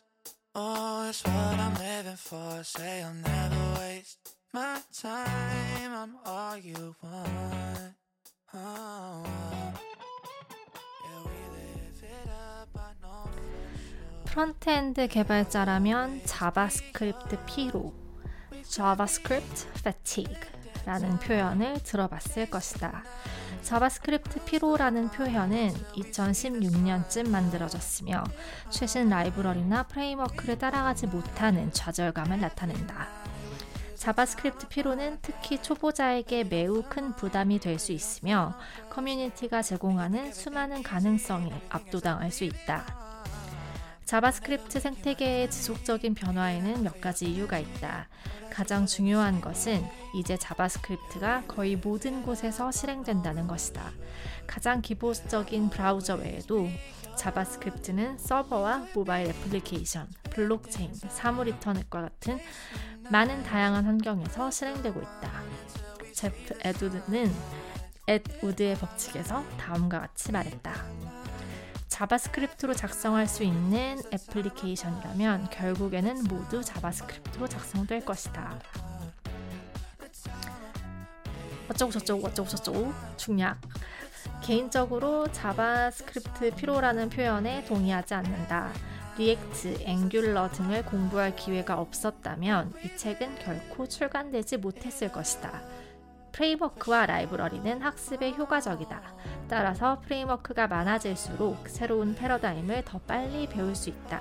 Oh, 0.54 1.08
it's 1.08 1.24
what 1.24 1.58
I'm 1.58 1.74
living 1.74 2.16
for. 2.16 2.62
Say 2.64 3.02
I'll 3.02 3.14
never 3.14 3.80
waste 3.80 4.18
my 4.52 4.80
time. 4.92 5.92
I'm 6.02 6.12
all 6.26 6.58
you 6.58 6.94
want. 7.02 7.94
Oh. 8.52 9.22
frontend 14.26 15.08
개발자라면 15.08 16.20
JavaScript 16.26 17.38
피로, 17.46 17.94
JavaScript 18.68 19.68
fatigue라는 19.78 21.18
표현을 21.18 21.80
들어봤을 21.82 22.50
것이다. 22.50 23.02
JavaScript 23.62 24.44
피로라는 24.44 25.08
표현은 25.08 25.72
2016년쯤 25.96 27.28
만들어졌으며 27.28 28.22
최신 28.70 29.08
라이브러리나 29.08 29.82
framework를 29.84 30.56
따라가지 30.56 31.08
못하는 31.08 31.72
좌절감을 31.72 32.40
나타낸다. 32.40 33.08
JavaScript 33.96 34.68
피로는 34.68 35.18
특히 35.20 35.60
초보자에게 35.60 36.44
매우 36.44 36.84
큰 36.88 37.16
부담이 37.16 37.58
될 37.58 37.80
수 37.80 37.90
있으며 37.90 38.54
커뮤니티가 38.90 39.62
제공하는 39.62 40.32
수많은 40.32 40.84
가능성에 40.84 41.52
압도당할 41.68 42.30
수 42.30 42.44
있다. 42.44 43.05
JavaScript 44.06 44.78
생태계의 44.78 45.50
지속적인 45.50 46.14
변화에는 46.14 46.84
몇 46.84 47.00
가지 47.00 47.26
이유가 47.26 47.58
있다. 47.58 48.08
가장 48.52 48.86
중요한 48.86 49.40
것은 49.40 49.84
이제 50.14 50.36
JavaScript가 50.36 51.42
거의 51.48 51.74
모든 51.74 52.22
곳에서 52.22 52.70
실행된다는 52.70 53.48
것이다. 53.48 53.90
가장 54.46 54.80
기본적인 54.80 55.70
브라우저 55.70 56.14
외에도 56.16 56.68
JavaScript는 57.16 58.18
서버와 58.18 58.86
모바일 58.94 59.30
애플리케이션, 59.30 60.06
블록체인, 60.30 60.94
사물 60.94 61.48
인터넷과 61.48 62.02
같은 62.02 62.38
많은 63.10 63.42
다양한 63.42 63.86
환경에서 63.86 64.52
실행되고 64.52 65.00
있다. 65.00 65.42
제프 66.12 66.58
앳우드는 66.62 67.34
앳우드의 68.06 68.76
법칙에서 68.76 69.42
다음과 69.58 69.98
같이 69.98 70.30
말했다. 70.30 71.15
JavaScript로 71.88 72.74
작성할 72.74 73.26
수 73.26 73.42
있는 73.42 74.00
애플리케이션이라면 74.12 75.50
결국에는 75.50 76.24
모두 76.24 76.62
JavaScript로 76.62 77.48
작성될 77.48 78.04
것이다. 78.04 78.58
어쩌고 81.70 81.92
저쩌고 81.92 82.26
어쩌고 82.26 82.48
저쩌고 82.48 82.92
중략 83.16 83.60
개인적으로 84.42 85.30
JavaScript 85.32 86.54
피로라는 86.56 87.08
표현에 87.08 87.64
동의하지 87.64 88.14
않는다. 88.14 88.72
React, 89.18 89.78
Angular 89.80 90.50
등을 90.50 90.84
공부할 90.84 91.34
기회가 91.36 91.80
없었다면 91.80 92.74
이 92.84 92.96
책은 92.96 93.36
결코 93.38 93.88
출간되지 93.88 94.58
못했을 94.58 95.10
것이다. 95.10 95.62
framework와 96.36 97.06
라이브러리는 97.06 97.80
학습에 97.80 98.32
효과적이다. 98.32 99.00
따라서 99.48 99.98
framework가 100.00 100.66
많아질수록 100.66 101.68
새로운 101.68 102.14
패러다임을 102.14 102.84
더 102.84 102.98
빨리 102.98 103.48
배울 103.48 103.74
수 103.74 103.88
있다. 103.88 104.20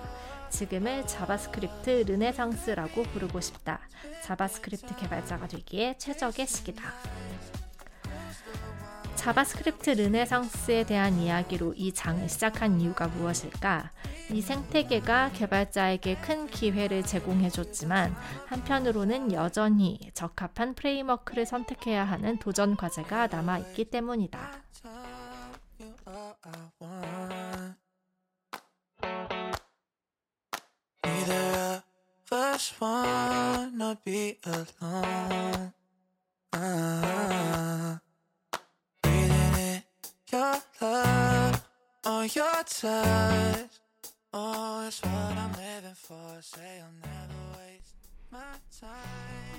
지금을 0.49 1.05
JavaScript 1.05 2.05
르네상스라고 2.07 3.03
부르고 3.03 3.41
싶다. 3.41 3.81
JavaScript 4.23 4.95
개발자가 4.95 5.47
되기에 5.47 5.97
최적의 5.97 6.47
시기다. 6.47 6.93
JavaScript 9.25 9.89
르네상스에 9.89 10.83
대한 10.83 11.17
이야기로 11.17 11.73
이 11.75 11.91
장을 11.91 12.29
시작한 12.29 12.79
이유가 12.79 13.07
무엇일까? 13.07 13.89
이 14.29 14.39
생태계가 14.39 15.31
개발자에게 15.31 16.17
큰 16.17 16.45
기회를 16.45 17.01
제공해줬지만 17.01 18.15
한편으로는 18.45 19.33
여전히 19.33 19.99
적합한 20.13 20.75
framework를 20.75 21.47
선택해야 21.47 22.03
하는 22.03 22.37
도전 22.37 22.77
과제가 22.77 23.25
남아있기 23.25 23.85
때문이다. 23.85 24.61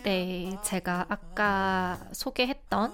네, 0.04 0.56
제가 0.62 1.06
아까 1.08 1.98
소개했던 2.12 2.92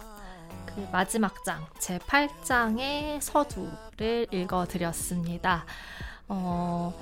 그 0.67 0.89
마지막 0.91 1.45
장, 1.45 1.67
제 1.79 1.99
8장의 1.99 3.21
서두를 3.21 4.27
읽어드렸습니다. 4.31 5.67
어, 6.29 6.99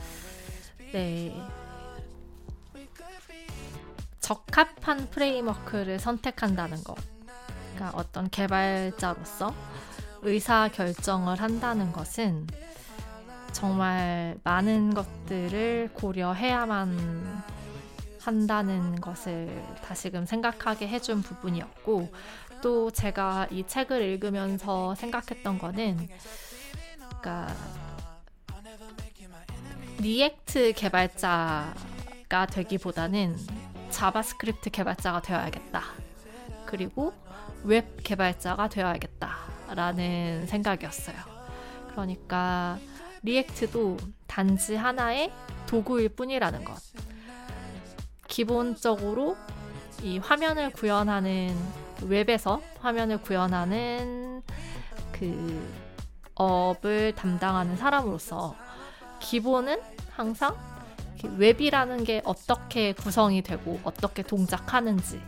네. 0.92 1.36
적합한 4.20 5.10
프레임워크를 5.10 5.98
선택한다는 5.98 6.82
것. 6.82 6.96
그러니까 7.74 7.98
어떤 7.98 8.28
개발자로서 8.30 9.54
의사 10.22 10.68
결정을 10.68 11.40
한다는 11.40 11.92
것은 11.92 12.46
정말 13.52 14.38
많은 14.44 14.94
것들을 14.94 15.90
고려해야만 15.94 17.42
한다는 18.20 19.00
것을 19.00 19.62
다시금 19.82 20.26
생각하게 20.26 20.88
해준 20.88 21.22
부분이었고 21.22 22.12
또 22.62 22.90
제가 22.90 23.48
이 23.50 23.66
책을 23.66 24.02
읽으면서 24.02 24.94
생각했던 24.94 25.58
거는 25.58 26.08
그러니까 27.20 27.54
React 29.98 30.72
개발자가 30.74 32.46
되기보다는 32.50 33.36
JavaScript 33.90 34.70
개발자가 34.70 35.22
되어야겠다. 35.22 35.82
그리고 36.66 37.12
웹 37.64 37.96
개발자가 38.04 38.68
되어야겠다 38.68 39.49
라는 39.74 40.46
생각이었어요. 40.46 41.16
그러니까 41.90 42.78
React도 43.22 43.96
단지 44.26 44.74
하나의 44.74 45.32
도구일 45.66 46.10
뿐이라는 46.10 46.64
것. 46.64 46.76
기본적으로 48.26 49.36
이 50.02 50.18
화면을 50.18 50.70
구현하는 50.70 51.54
웹에서 52.02 52.62
화면을 52.80 53.20
구현하는 53.20 54.42
그 55.12 55.72
업을 56.34 57.14
담당하는 57.14 57.76
사람으로서 57.76 58.56
기본은 59.20 59.80
항상 60.12 60.56
웹이라는 61.36 62.04
게 62.04 62.22
어떻게 62.24 62.94
구성이 62.94 63.42
되고 63.42 63.78
어떻게 63.84 64.22
동작하는지 64.22 65.20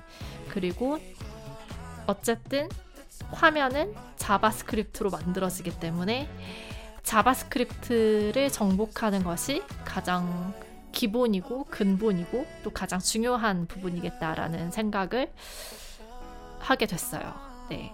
그리고 0.48 0.98
어쨌든 2.06 2.68
화면은 3.30 3.94
JavaScript로 4.16 5.10
만들어지기 5.10 5.78
때문에 5.78 6.28
JavaScript를 7.02 8.50
정복하는 8.50 9.24
것이 9.24 9.62
가장 9.84 10.54
기본이고 10.92 11.64
근본이고 11.64 12.46
또 12.62 12.70
가장 12.70 13.00
중요한 13.00 13.66
부분이겠다라는 13.66 14.70
생각을 14.70 15.32
하게 16.60 16.86
됐어요. 16.86 17.34
네. 17.70 17.92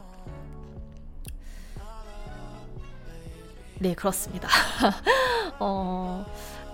네, 3.80 3.94
그렇습니다. 3.94 4.48
어, 5.60 6.26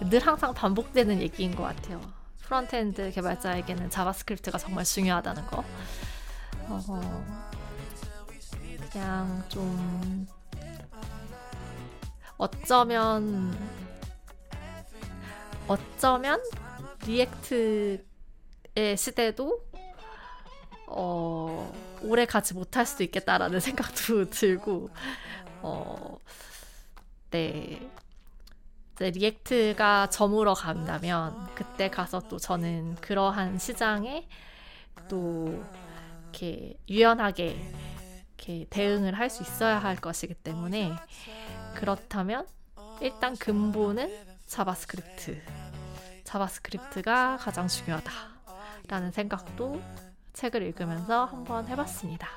늘 0.08 0.26
항상 0.26 0.54
반복되는 0.54 1.20
얘기인 1.20 1.54
것 1.54 1.62
같아요. 1.62 2.00
frontend 2.42 3.10
개발자에게는 3.12 3.90
JavaScript가 3.90 4.58
정말 4.58 4.84
중요하다는 4.84 5.46
거. 5.46 5.64
어, 6.68 7.43
그냥 8.94 9.42
좀 9.48 10.24
어쩌면 12.38 13.52
어쩌면 15.66 16.40
React의 17.04 18.04
시대도 18.96 19.60
어, 20.86 21.72
오래 22.02 22.24
가지 22.24 22.54
못할 22.54 22.86
수도 22.86 23.02
있겠다라는 23.02 23.58
생각도 23.58 24.30
들고 24.30 24.90
어, 25.62 26.16
네. 27.30 27.90
React가 29.00 30.10
저물어 30.10 30.54
간다면 30.54 31.48
그때 31.56 31.90
가서 31.90 32.20
또 32.28 32.38
저는 32.38 32.94
그러한 33.00 33.58
시장에 33.58 34.28
또 35.08 35.64
이렇게 36.30 36.78
유연하게 36.88 37.58
이렇게 38.46 38.66
대응을 38.68 39.14
할 39.18 39.30
수 39.30 39.42
있어야 39.42 39.78
할 39.78 39.96
것이기 39.96 40.34
때문에 40.34 40.92
그렇다면 41.74 42.46
일단 43.00 43.36
근본은 43.36 44.14
JavaScript. 44.46 45.40
JavaScript가 46.24 47.38
가장 47.38 47.66
중요하다라는 47.68 49.12
생각도 49.12 49.80
책을 50.34 50.62
읽으면서 50.62 51.24
한번 51.24 51.66
해봤습니다. 51.68 52.28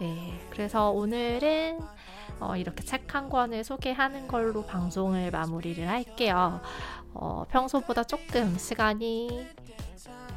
네, 0.00 0.40
그래서 0.50 0.90
오늘은 0.90 1.80
어, 2.40 2.56
이렇게 2.56 2.84
책 2.84 3.06
한 3.14 3.28
권을 3.30 3.64
소개하는 3.64 4.28
걸로 4.28 4.64
방송을 4.66 5.30
마무리를 5.30 5.88
할게요. 5.88 6.60
어, 7.14 7.44
평소보다 7.50 8.04
조금 8.04 8.56
시간이 8.58 9.46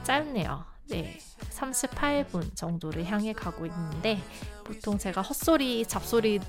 짧네요. 0.03 0.63
네, 0.89 1.19
38분 1.51 2.55
정도를 2.55 3.05
향해 3.05 3.33
가고 3.33 3.65
있는데 3.65 4.17
보통 4.69 4.99
제가 4.99 5.21
헛소리, 5.21 5.85
잡소리 5.85 6.39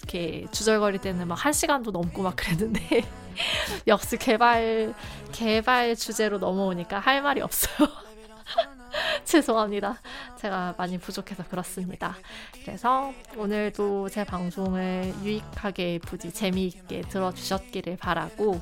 이렇게 0.00 0.46
주절거릴 0.52 1.00
때는 1.00 1.26
막 1.28 1.40
한 1.40 1.52
시간도 1.54 1.90
넘고 1.90 2.22
막 2.22 2.36
그랬는데 2.36 3.02
역시 3.86 4.18
개발 4.18 4.92
개발 5.32 5.96
주제로 5.96 6.38
넘어오니까 6.38 6.98
할 6.98 7.22
말이 7.22 7.40
없어요. 7.40 7.88
죄송합니다. 9.24 9.98
제가 10.36 10.74
많이 10.76 10.98
부족해서 10.98 11.44
그렇습니다. 11.44 12.16
그래서 12.62 13.14
오늘도 13.36 14.10
제 14.10 14.24
방송을 14.24 15.14
유익하게 15.22 16.00
부디 16.00 16.32
재미있게 16.32 17.02
들어주셨기를 17.02 17.96
바라고 17.96 18.60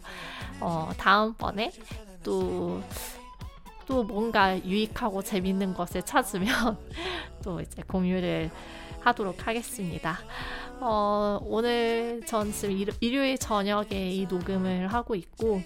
어, 0.60 0.90
다음번에 0.96 1.72
또또 2.22 4.04
뭔가 4.06 4.56
유익하고 4.64 5.22
재밌는 5.22 5.74
것을 5.74 6.02
찾으면 6.02 6.78
또 7.42 7.60
이제 7.60 7.82
공유를 7.88 8.50
하도록 9.00 9.46
하겠습니다. 9.46 10.18
어, 10.80 11.38
오늘 11.42 12.22
전 12.26 12.52
지금 12.52 12.76
일, 12.76 12.88
일요일 13.00 13.38
저녁에 13.38 14.10
이 14.12 14.26
녹음을 14.26 14.88
하고 14.92 15.14
있고 15.14 15.62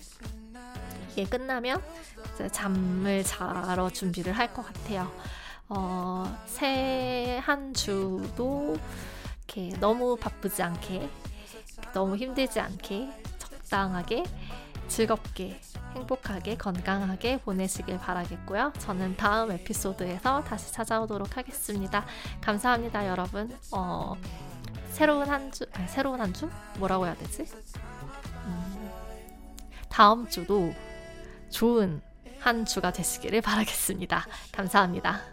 이게 1.12 1.24
끝나면 1.24 1.82
잠을 2.50 3.22
자러 3.24 3.90
준비를 3.90 4.32
할 4.32 4.52
것 4.54 4.64
같아요. 4.66 5.10
어, 5.68 6.38
새 6.46 7.38
한 7.42 7.74
주도 7.74 8.76
이렇게 9.48 9.76
너무 9.80 10.16
바쁘지 10.16 10.62
않게, 10.62 11.08
너무 11.92 12.16
힘들지 12.16 12.60
않게, 12.60 13.08
적당하게, 13.38 14.24
즐겁게, 14.88 15.60
행복하게, 15.94 16.56
건강하게 16.56 17.38
보내시길 17.40 17.98
바라겠고요. 17.98 18.72
저는 18.78 19.16
다음 19.16 19.52
에피소드에서 19.52 20.44
다시 20.44 20.72
찾아오도록 20.72 21.36
하겠습니다. 21.36 22.04
감사합니다, 22.40 23.06
여러분. 23.06 23.56
어, 23.72 24.14
새로운 24.90 25.28
한 25.28 25.50
주, 25.52 25.64
아니, 25.72 25.88
새로운 25.88 26.20
한 26.20 26.32
주? 26.32 26.48
뭐라고 26.78 27.06
해야 27.06 27.14
되지? 27.14 27.44
음, 28.46 28.90
다음 29.88 30.28
주도 30.28 30.72
좋은 31.50 32.00
한 32.40 32.64
주가 32.64 32.92
되시기를 32.92 33.40
바라겠습니다. 33.40 34.26
감사합니다. 34.50 35.31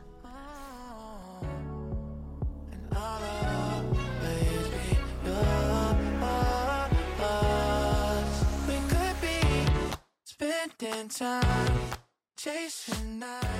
Spending 10.59 11.07
time 11.07 11.69
chasing 12.35 13.19
nights. 13.19 13.58